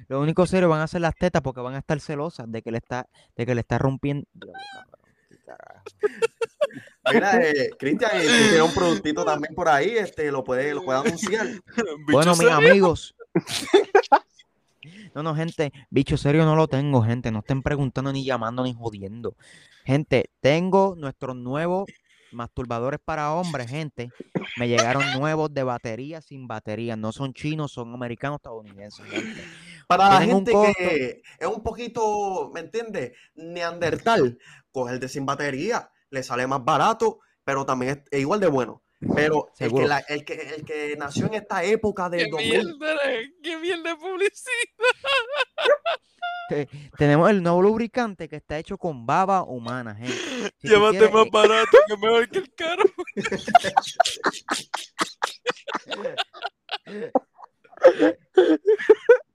[0.08, 2.70] Lo único serio van a ser las tetas porque van a estar celosas de que
[2.70, 4.26] le está, de que le está rompiendo.
[7.12, 10.84] Mira, eh, Cristian, eh, tú tienes un productito también por ahí, este, lo puede, lo
[10.84, 11.46] puede anunciar.
[12.12, 12.54] Bueno, mis serio.
[12.54, 13.14] amigos.
[15.14, 17.30] No, no, gente, bicho serio no lo tengo, gente.
[17.30, 19.36] No estén preguntando ni llamando ni jodiendo.
[19.84, 21.86] Gente, tengo nuestros nuevos
[22.32, 24.10] masturbadores para hombres, gente.
[24.56, 26.96] Me llegaron nuevos de batería sin batería.
[26.96, 29.44] No son chinos, son americanos estadounidenses, gente.
[29.86, 33.12] Para la gente que es un poquito, ¿me entiendes?
[33.36, 34.38] Neandertal,
[34.72, 38.82] coge el de sin batería, le sale más barato, pero también es igual de bueno.
[39.14, 42.48] Pero el que, la- el, que, el que nació en esta época del ¡Qué 2000,
[42.78, 42.96] mierda!
[43.42, 44.52] ¡Qué mierda de publicidad!
[46.98, 50.14] Tenemos el nuevo lubricante que está hecho con baba humana, gente.
[50.58, 52.84] Si Llévate quieres, más eh, barato que mejor que el caro.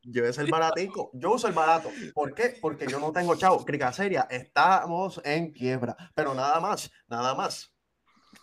[0.04, 1.10] llévese el baratico.
[1.14, 1.90] Yo uso el barato.
[2.14, 2.58] ¿Por qué?
[2.62, 3.66] Porque yo no tengo chavo.
[3.66, 5.96] Crica seria, estamos en quiebra.
[6.16, 7.74] Pero nada más, nada más.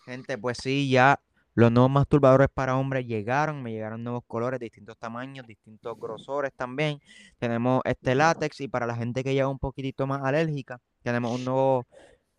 [0.06, 1.20] Gente, pues sí, ya
[1.54, 7.00] los nuevos masturbadores para hombres llegaron, me llegaron nuevos colores, distintos tamaños, distintos grosores también.
[7.38, 11.34] Tenemos este látex y para la gente que ya es un poquitito más alérgica, tenemos
[11.34, 11.86] un nuevo,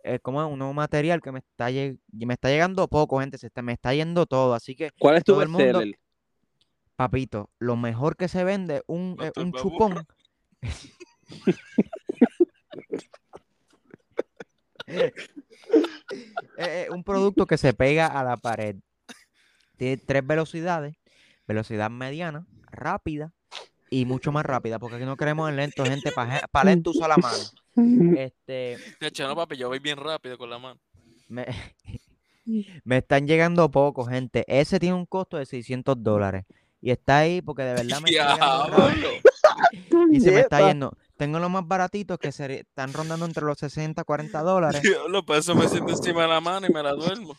[0.03, 0.49] eh, ¿cómo es?
[0.51, 3.74] Un nuevo material que me está, lleg- me está llegando poco, gente, se está, me
[3.74, 4.53] está yendo todo.
[4.53, 5.84] Así que, ¿Cuál es tu todo el mundo-
[6.95, 10.07] papito, lo mejor que se vende, un, eh, un chupón.
[16.57, 18.78] Eh, eh, un producto que se pega a la pared.
[19.78, 20.95] Tiene tres velocidades,
[21.47, 23.34] velocidad mediana, rápida
[23.89, 27.18] y mucho más rápida, porque aquí no queremos el lento, gente, para lento usa la
[27.18, 27.38] mano.
[28.18, 30.80] Este, De hecho, no, papi, yo voy bien rápido con la mano.
[31.28, 31.45] me,
[32.84, 34.43] me están llegando poco, gente.
[34.47, 36.45] Ese tiene un costo de 600 dólares.
[36.82, 38.68] Y está ahí porque de verdad me está.
[40.11, 40.95] Y se me está yendo.
[41.18, 44.82] Tengo los más baratitos que se están rondando entre los 60 40 dólares.
[44.82, 47.36] Diablo, por eso me siento encima de la mano y me la duermo.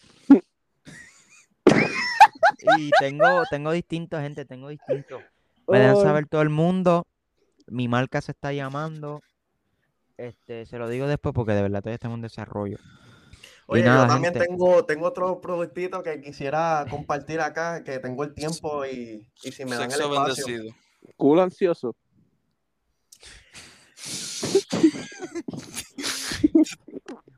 [2.76, 5.22] Y tengo, tengo distintos, gente, tengo distintos.
[5.68, 7.07] Me dejan saber todo el mundo.
[7.66, 9.22] Mi marca se está llamando.
[10.16, 12.79] Este, se lo digo después porque de verdad todavía estamos en desarrollo.
[13.66, 14.49] Oye, nada, yo también gente.
[14.49, 19.64] tengo, tengo otro productito que quisiera compartir acá, que tengo el tiempo y, y si
[19.66, 20.11] me dan el espacio.
[20.11, 20.74] bendecido.
[21.16, 21.95] Culo ansioso.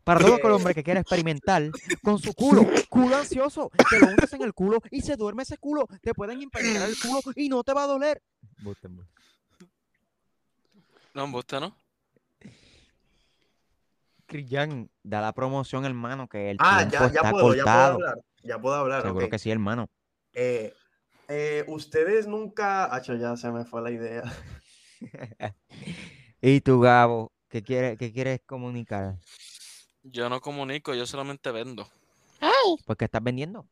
[0.04, 1.70] Para todo aquel hombre que quiera experimentar
[2.02, 5.58] con su culo, culo ansioso, te lo hundes en el culo y se duerme ese
[5.58, 5.86] culo.
[6.02, 8.22] Te pueden impregnar el culo y no te va a doler.
[8.58, 9.12] Embuste, embuste.
[11.14, 11.26] No,
[11.60, 11.76] no.
[14.26, 17.64] Cristian, da la promoción, hermano, que el Ah, tiempo ya, ya está puedo, ya puedo
[17.64, 17.94] cortado.
[17.94, 18.18] hablar.
[18.42, 19.30] Ya puedo hablar, Seguro ok.
[19.32, 19.88] que sí, hermano.
[20.32, 20.72] Eh,
[21.28, 22.94] eh, ustedes nunca.
[22.94, 24.22] Hacho, ya se me fue la idea.
[26.40, 27.32] ¿Y tú, Gabo?
[27.48, 29.18] ¿Qué quieres, qué quieres comunicar?
[30.02, 31.86] Yo no comunico, yo solamente vendo.
[32.86, 33.66] Pues, ¿qué estás vendiendo?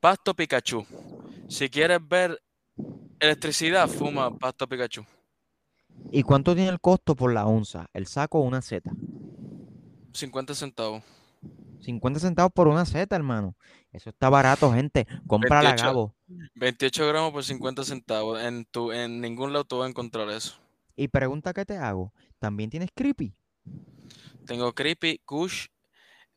[0.00, 0.86] Pasto Pikachu.
[1.48, 2.40] Si quieres ver
[3.18, 5.04] electricidad, fuma Pasto Pikachu.
[6.10, 7.88] ¿Y cuánto tiene el costo por la onza?
[7.92, 8.92] ¿El saco o una seta?
[10.12, 11.02] 50 centavos.
[11.80, 13.56] 50 centavos por una seta, hermano.
[13.92, 15.06] Eso está barato, gente.
[15.26, 15.84] Cómprala, 28.
[15.84, 16.14] Gabo.
[16.54, 18.40] 28 gramos por 50 centavos.
[18.42, 20.58] En, tu, en ningún lado tú vas a encontrar eso.
[20.96, 22.12] Y pregunta que te hago.
[22.38, 23.36] ¿También tienes creepy?
[24.46, 25.66] Tengo Creepy, Kush,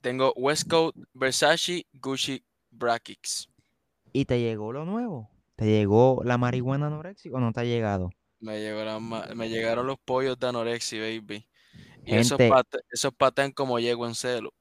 [0.01, 3.49] tengo Westcoat, Versace, Gucci, Brackix.
[4.13, 5.31] ¿Y te llegó lo nuevo?
[5.55, 8.11] ¿Te llegó la marihuana anoréxica o no te ha llegado?
[8.39, 11.47] Me, llegó la ma- me llegaron los pollos de anorexia, baby.
[12.05, 12.41] Y esos,
[13.17, 14.53] patean como llego en celo.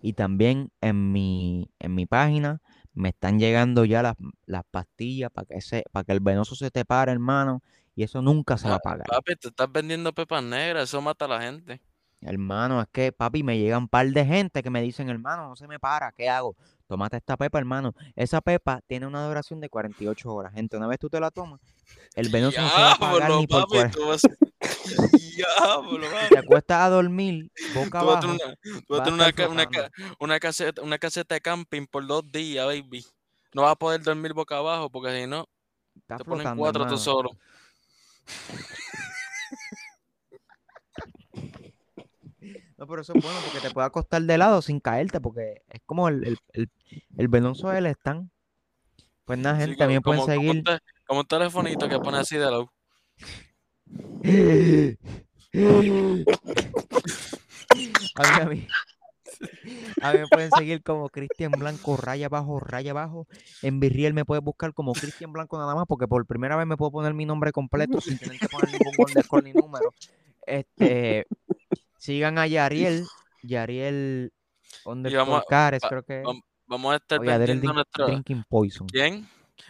[0.00, 2.60] Y también en mi, en mi página
[2.94, 4.14] me están llegando ya las,
[4.46, 7.62] las pastillas para que, se, para que el venoso se te pare, hermano.
[7.96, 9.06] Y eso nunca se va a pagar.
[9.06, 11.80] Papi, te estás vendiendo pepas negras, eso mata a la gente.
[12.20, 15.56] Hermano, es que, papi, me llegan un par de gente que me dicen, hermano, no
[15.56, 16.54] se me para, ¿qué hago?
[16.86, 17.94] Tómate esta pepa, hermano.
[18.14, 20.52] Esa pepa tiene una duración de 48 horas.
[20.52, 21.58] Gente, una vez tú te la tomas,
[22.14, 24.22] el venoso no se va a Diablo, ni por papi, tú vas...
[25.18, 26.10] Diablo.
[26.30, 28.36] Te acuestas a dormir boca Tú abajo.
[28.86, 29.90] tú vas a tener una, una, ca-
[30.20, 33.04] una caseta, una caseta de camping por dos días, baby.
[33.54, 35.46] No vas a poder dormir boca abajo porque si no,
[36.06, 36.98] te ponen cuatro tú hermano.
[36.98, 37.30] solo.
[42.78, 45.80] No, pero eso es bueno porque te puede acostar de lado sin caerte, porque es
[45.86, 46.70] como el, el, el,
[47.16, 48.30] el venoso del stand.
[49.24, 50.58] Pues nada, gente, también pueden como, como seguir.
[50.58, 52.70] un te- como un telefonito que pone así de lado.
[58.14, 58.66] A mí, a mí,
[60.02, 63.26] a mí me pueden seguir como Cristian Blanco, raya abajo, raya abajo.
[63.62, 66.76] En Virriel me puedes buscar como Cristian Blanco nada más, porque por primera vez me
[66.76, 69.92] puedo poner mi nombre completo sin tener que poner ningún underscore ni número.
[70.46, 71.26] Este,
[71.98, 73.04] sigan a Yariel,
[73.42, 74.32] Yariel
[74.84, 76.22] underscore vamos a- Cares, creo que
[76.68, 78.06] Vamos a estar vendiendo nuestro...
[78.06, 78.88] Drinking Poison.
[78.88, 79.28] ¿Quién?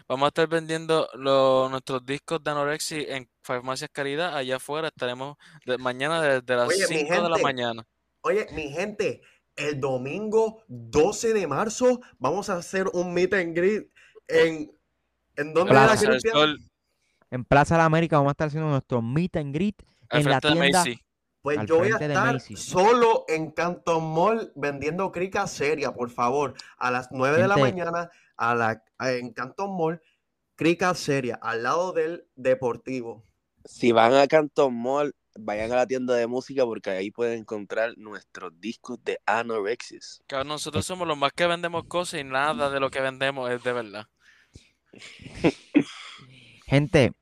[0.09, 4.35] Vamos a estar vendiendo los, nuestros discos de Anorexi en Farmacias Caridad.
[4.35, 5.37] Allá afuera estaremos
[5.67, 7.87] de, mañana desde las Oye, mi 5 de la mañana.
[8.23, 9.21] Oye, mi gente,
[9.57, 13.91] el domingo 12 de marzo vamos a hacer un meet and greet
[14.29, 14.73] en...
[15.37, 16.19] ¿En dónde era, Plaza?
[16.33, 16.59] Sol,
[17.31, 20.29] En Plaza de la América vamos a estar haciendo nuestro meet and greet al en
[20.31, 20.79] la de tienda.
[20.79, 21.01] Macy.
[21.43, 26.55] Pues al yo voy a estar solo en Canton Mall vendiendo crica seria, por favor.
[26.79, 30.01] A las 9 de la mañana a la, a- en Canton Mall,
[30.55, 33.23] crica seria, al lado del deportivo.
[33.65, 37.97] Si van a Canton Mall, vayan a la tienda de música porque ahí pueden encontrar
[37.97, 40.23] nuestros discos de Anorexis.
[40.27, 43.63] Cabrón, nosotros somos los más que vendemos cosas y nada de lo que vendemos es
[43.63, 44.07] de verdad.
[46.67, 47.13] Gente,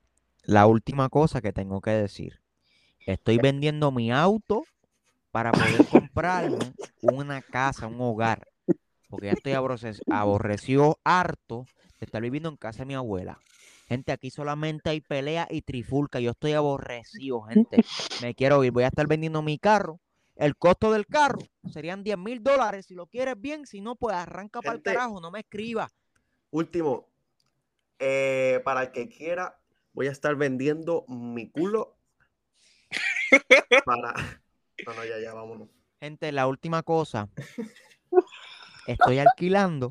[0.43, 2.39] la última cosa que tengo que decir.
[3.05, 4.65] Estoy vendiendo mi auto
[5.31, 8.47] para poder comprarme una casa, un hogar.
[9.09, 11.67] Porque ya estoy aborrece- aborrecido, harto
[11.99, 13.39] de estar viviendo en casa de mi abuela.
[13.85, 16.19] Gente, aquí solamente hay pelea y trifulca.
[16.19, 17.83] Yo estoy aborrecido, gente.
[18.21, 18.71] Me quiero ir.
[18.71, 19.99] Voy a estar vendiendo mi carro.
[20.35, 21.39] El costo del carro
[21.71, 22.87] serían 10 mil dólares.
[22.87, 25.21] Si lo quieres bien, si no, pues arranca para el carajo.
[25.21, 25.89] No me escriba.
[26.51, 27.09] Último,
[27.99, 29.57] eh, para el que quiera,
[29.93, 31.97] voy a estar vendiendo mi culo
[33.85, 34.13] para...
[34.85, 35.69] No, no, ya, ya, vámonos.
[36.01, 37.29] Gente, la última cosa.
[38.87, 39.89] Estoy alquilando.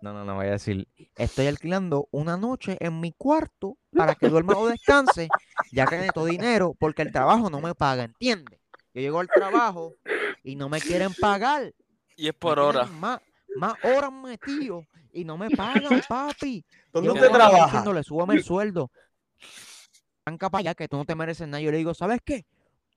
[0.00, 0.86] No, no, no voy a decir.
[1.16, 5.28] Estoy alquilando una noche en mi cuarto para que duerma o descanse,
[5.72, 8.60] ya que necesito dinero porque el trabajo no me paga, ¿entiendes?
[8.92, 9.94] Yo llego al trabajo
[10.42, 11.74] y no me quieren pagar.
[12.16, 12.84] Y es por hora.
[12.84, 13.20] Más,
[13.56, 16.64] más horas metido y no me pagan, papi.
[16.92, 17.64] ¿Dónde usted trabaja?
[17.66, 18.90] diciéndole, súbame el sueldo.
[20.24, 21.60] Arranca para allá que tú no te mereces nada.
[21.60, 22.44] Yo le digo, ¿sabes qué?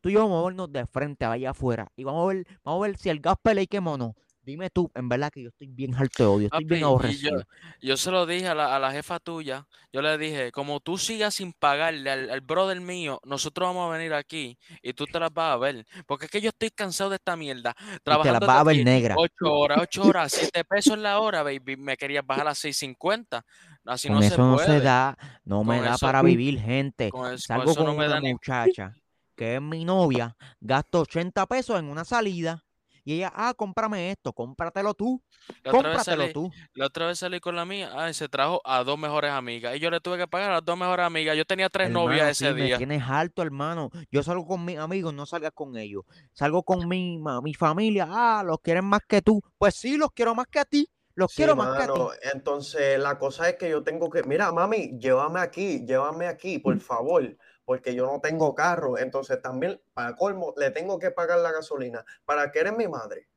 [0.02, 2.84] Tú y yo vamos a vernos de frente allá afuera y vamos a ver, vamos
[2.84, 4.16] a ver si el gas pelea y quemó o no.
[4.50, 6.88] Dime tú, en verdad que yo estoy bien harto de odio, estoy Papi, bien yo-
[6.88, 7.44] aborrecido.
[7.82, 10.98] Yo se lo dije a la, a la jefa tuya, yo le dije, como tú
[10.98, 15.20] sigas sin pagarle al, al brother mío, nosotros vamos a venir aquí y tú te
[15.20, 15.86] las vas a ver.
[16.08, 17.76] Porque es que yo estoy cansado de esta mierda.
[17.80, 19.16] Y te las Trabajando vas a ver negra.
[19.18, 21.78] ocho horas, ocho horas, siete pesos la hora, baby.
[21.78, 23.44] Me querías bajar a 6.50.
[23.86, 24.82] Así Con no se eso no se puede.
[24.82, 27.12] da, no me da eso- para vivir, gente.
[27.12, 28.32] Con, es- con Salgo eso con no me da ni...
[28.34, 28.94] muchacha
[29.36, 32.62] que es mi novia, gasto 80 pesos en una salida
[33.04, 35.22] y ella, ah, cómprame esto, cómpratelo tú,
[35.64, 36.50] La otra, vez cómpratelo salí, tú.
[36.74, 39.76] la otra vez salí con la mía, ay, se trajo a dos mejores amigas.
[39.76, 41.36] Y yo le tuve que pagar a las dos mejores amigas.
[41.38, 42.78] Yo tenía tres novias ese sí, me día.
[42.78, 43.90] tienes harto, hermano.
[44.12, 46.04] Yo salgo con mis amigos, no salgas con ellos.
[46.34, 48.08] Salgo con mi, ma- mi familia.
[48.10, 49.42] Ah, los quieren más que tú.
[49.58, 50.90] Pues sí, los quiero más que a ti.
[51.16, 52.00] Los Sí, quiero más que a ti.
[52.34, 56.80] entonces la cosa es que yo tengo que, mira, mami, llévame aquí, llévame aquí, por
[56.80, 57.36] favor,
[57.70, 58.98] porque yo no tengo carro.
[58.98, 62.04] Entonces también, para colmo, le tengo que pagar la gasolina.
[62.26, 63.30] ¿Para qué eres mi madre?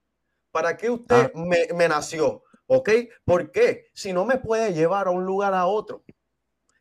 [0.50, 2.42] ¿Para qué usted me, me nació?
[2.66, 2.88] ¿Ok?
[3.26, 3.90] ¿Por qué?
[3.92, 6.02] Si no me puede llevar a un lugar a otro.
[6.06, 6.14] Sí,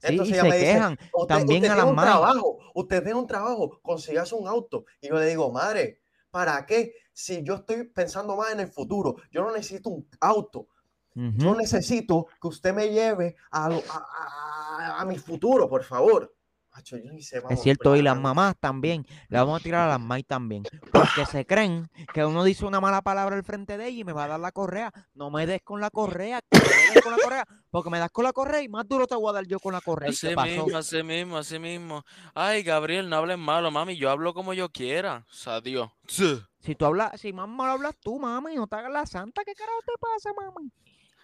[0.03, 0.93] Entonces y ella se me dice, quejan.
[1.13, 2.13] Usted, También usted a tiene un madres.
[2.13, 4.85] trabajo, usted tiene un trabajo, consígase un auto.
[5.01, 5.99] Y yo le digo, madre,
[6.29, 6.93] ¿para qué?
[7.11, 10.69] Si yo estoy pensando más en el futuro, yo no necesito un auto,
[11.13, 16.33] yo necesito que usted me lleve a, lo- a- a- a mi futuro, por favor.
[16.73, 19.89] Macho, yo ni sé, Es cierto, y las mamás también, le vamos a tirar a
[19.89, 23.87] las mamás también, porque se creen que uno dice una mala palabra al frente de
[23.87, 24.91] ella y me va a dar la correa.
[25.13, 27.99] No me des con la correa, que no me des con la correa, porque me
[27.99, 30.09] das con la correa y más duro te voy a dar yo con la correa.
[30.09, 32.05] ¿Y Así mismo, así mismo, así mismo.
[32.33, 33.97] Ay, Gabriel, no hables malo, mami.
[33.97, 35.25] Yo hablo como yo quiera.
[35.29, 35.89] O sea, Dios.
[36.07, 39.53] Si tú hablas, si más mal hablas tú, mami, no te hagas la santa, ¿qué
[39.53, 40.71] carajo te pasa, mami?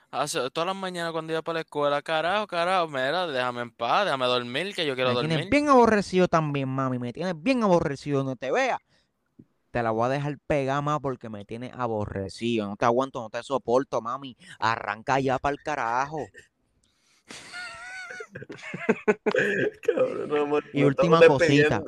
[0.09, 4.05] Hace, todas las mañanas cuando iba para la escuela, carajo, carajo, mira, déjame en paz,
[4.05, 5.51] déjame dormir, que yo quiero Me tienes dormir.
[5.51, 8.79] bien aborrecido también, mami, me tienes bien aborrecido, no te vea.
[9.71, 12.67] Te la voy a dejar pegar más porque me tienes aborrecido.
[12.67, 14.37] No te aguanto, no te soporto, mami.
[14.59, 16.25] Arranca ya para el carajo.
[19.83, 21.83] Cabrón, no, amor, Y última cosita.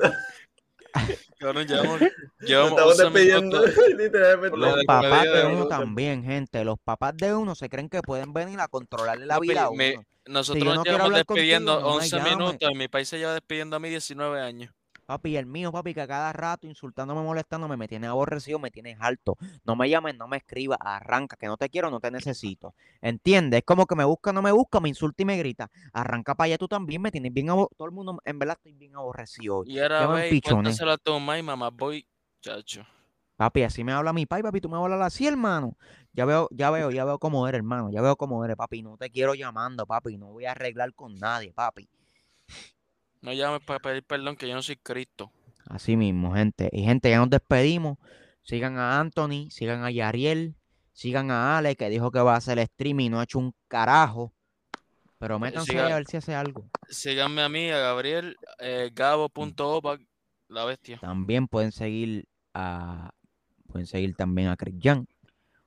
[1.38, 2.00] Cabrón, llevamos,
[2.40, 3.66] estamos 11 despidiendo.
[3.96, 4.56] literalmente.
[4.56, 6.64] Los papás de uno también, gente.
[6.64, 9.84] Los papás de uno se creen que pueden venir a controlarle la vida a uno.
[10.26, 12.36] Nosotros nos llevamos despidiendo no me 11 llames.
[12.36, 14.72] minutos y mi país se lleva despidiendo a mí 19 años.
[15.10, 18.96] Papi, el mío, papi, que a cada rato insultándome, molestándome, me tiene aborrecido, me tienes
[19.00, 19.36] harto.
[19.64, 22.76] No me llames, no me escribas, arranca, que no te quiero, no te necesito.
[23.02, 23.58] ¿Entiendes?
[23.58, 25.68] Es como que me busca, no me busca, me insulta y me grita.
[25.92, 27.74] Arranca para allá tú también, me tienes bien aborrecido.
[27.76, 29.64] Todo el mundo, en verdad, estoy bien aborrecido.
[29.64, 30.62] Y ahora Ya me ve y empichoné.
[30.62, 32.06] cuéntaselo a tu mamá y mamá, voy,
[32.40, 32.86] chacho.
[33.36, 35.76] Papi, así me habla mi pai, papi, tú me hablas así, hermano.
[36.12, 37.90] Ya veo, ya veo, ya veo cómo eres, hermano.
[37.90, 38.82] Ya veo cómo eres, papi.
[38.82, 40.18] No te quiero llamando, papi.
[40.18, 41.88] No voy a arreglar con nadie, papi.
[43.22, 45.30] No llames para pedir perdón que yo no soy Cristo.
[45.68, 46.68] Así mismo, gente.
[46.72, 47.98] Y gente, ya nos despedimos.
[48.42, 50.54] Sigan a Anthony, sigan a Yariel,
[50.92, 53.54] sigan a Ale, que dijo que va a hacer streaming y no ha hecho un
[53.68, 54.32] carajo.
[55.18, 56.70] Pero métanse siga- ahí a ver si hace algo.
[56.88, 59.98] Síganme a mí, a Gabriel, eh, gabo.opa,
[60.48, 60.98] la bestia.
[61.00, 63.12] También pueden seguir a
[63.66, 65.06] pueden seguir también a Chris Jan,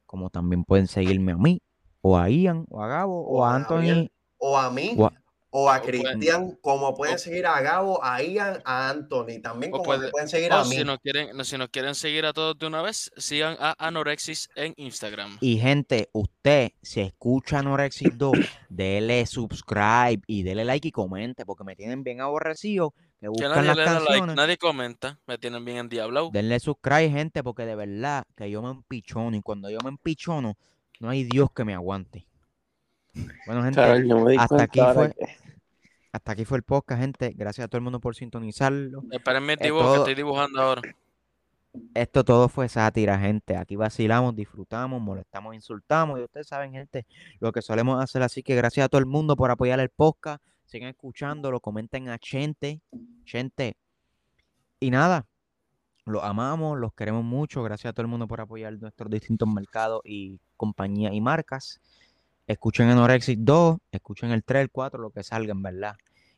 [0.05, 1.61] como también pueden seguirme a mí,
[2.01, 3.75] o a Ian, o a Gabo, o, O a a Anthony.
[3.75, 4.11] Gabriel.
[4.39, 5.13] O a mí, o a-
[5.55, 9.39] o a o pueden- Cristian, como pueden o- seguir a Gabo, a Ian, a Anthony.
[9.41, 10.75] También o como puede- pueden seguir a mí.
[10.77, 13.75] si nos quieren, no, si nos quieren seguir a todos de una vez, sigan a
[13.77, 15.37] Anorexis en Instagram.
[15.41, 18.35] Y gente, usted, si escucha Anorexis 2,
[18.69, 22.93] dele subscribe y dele like y comente, porque me tienen bien aborrecido.
[23.19, 24.35] Que buscan nadie las le da like, canciones.
[24.35, 26.29] nadie comenta, me tienen bien endiablado.
[26.33, 29.37] Denle subscribe, gente, porque de verdad que yo me empichono.
[29.37, 30.57] Y cuando yo me empichono,
[30.99, 32.25] no hay Dios que me aguante.
[33.45, 33.79] Bueno, gente,
[34.39, 35.37] hasta aquí fue- que-
[36.13, 37.33] hasta aquí fue el podcast, gente.
[37.35, 39.03] Gracias a todo el mundo por sintonizarlo.
[39.11, 40.81] Esperen mi Eh, dibujo que estoy dibujando ahora.
[41.95, 43.57] Esto todo fue sátira, gente.
[43.57, 46.19] Aquí vacilamos, disfrutamos, molestamos, insultamos.
[46.19, 47.07] Y ustedes saben, gente,
[47.39, 48.21] lo que solemos hacer.
[48.21, 50.43] Así que gracias a todo el mundo por apoyar el podcast.
[50.65, 52.79] Sigan escuchándolo, comenten a Chente.
[53.25, 53.75] Chente.
[54.79, 55.25] Y nada,
[56.05, 57.63] los amamos, los queremos mucho.
[57.63, 61.81] Gracias a todo el mundo por apoyar nuestros distintos mercados y compañías y marcas.
[62.47, 65.95] Escuchen Anorexis 2, escuchen el 3, el 4, lo que salga, en verdad.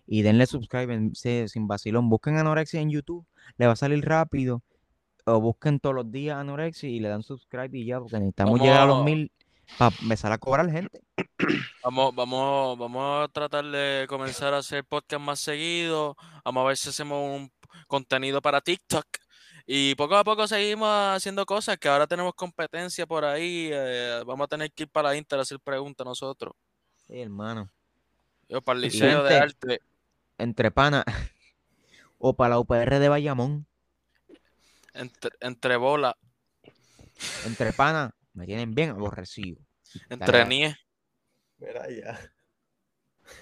[0.08, 2.10] Y denle subscribe sí, sin vacilón.
[2.10, 3.26] Busquen Anorexis en YouTube,
[3.58, 4.62] le va a salir rápido
[5.26, 8.82] o busquen todos los días Anorexia y le dan subscribe y ya, porque necesitamos llegar
[8.82, 9.32] a los mil
[9.78, 11.02] para empezar a cobrar gente.
[11.84, 16.18] Vamos, vamos, vamos a tratar de comenzar a hacer podcast más seguido.
[16.44, 17.52] Vamos a ver si hacemos un
[17.88, 19.06] contenido para TikTok.
[19.68, 23.70] Y poco a poco seguimos haciendo cosas que ahora tenemos competencia por ahí.
[23.74, 26.54] eh, vamos a tener que ir para la Inter a hacer preguntas nosotros.
[27.08, 27.72] Sí, hermano.
[28.48, 29.80] Yo para el liceo de arte.
[30.38, 31.04] Entre pana
[32.20, 33.66] o para la UPR de Bayamón.
[34.94, 36.16] Entre, entre bola,
[37.46, 39.58] Entre pana me tienen bien aborrecido.
[40.10, 40.76] entre nie.
[41.58, 42.20] Mira ya.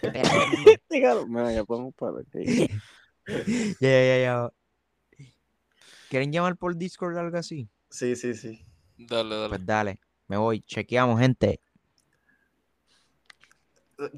[1.27, 2.23] Mira, ya podemos parar.
[3.79, 4.62] Ya, ya, ya.
[6.13, 7.67] ¿Quieren llamar por Discord o algo así?
[7.89, 8.63] Sí, sí, sí.
[8.99, 9.49] Dale, dale.
[9.49, 10.61] Pues dale, me voy.
[10.61, 11.59] Chequeamos, gente.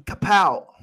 [0.04, 0.75] Capao.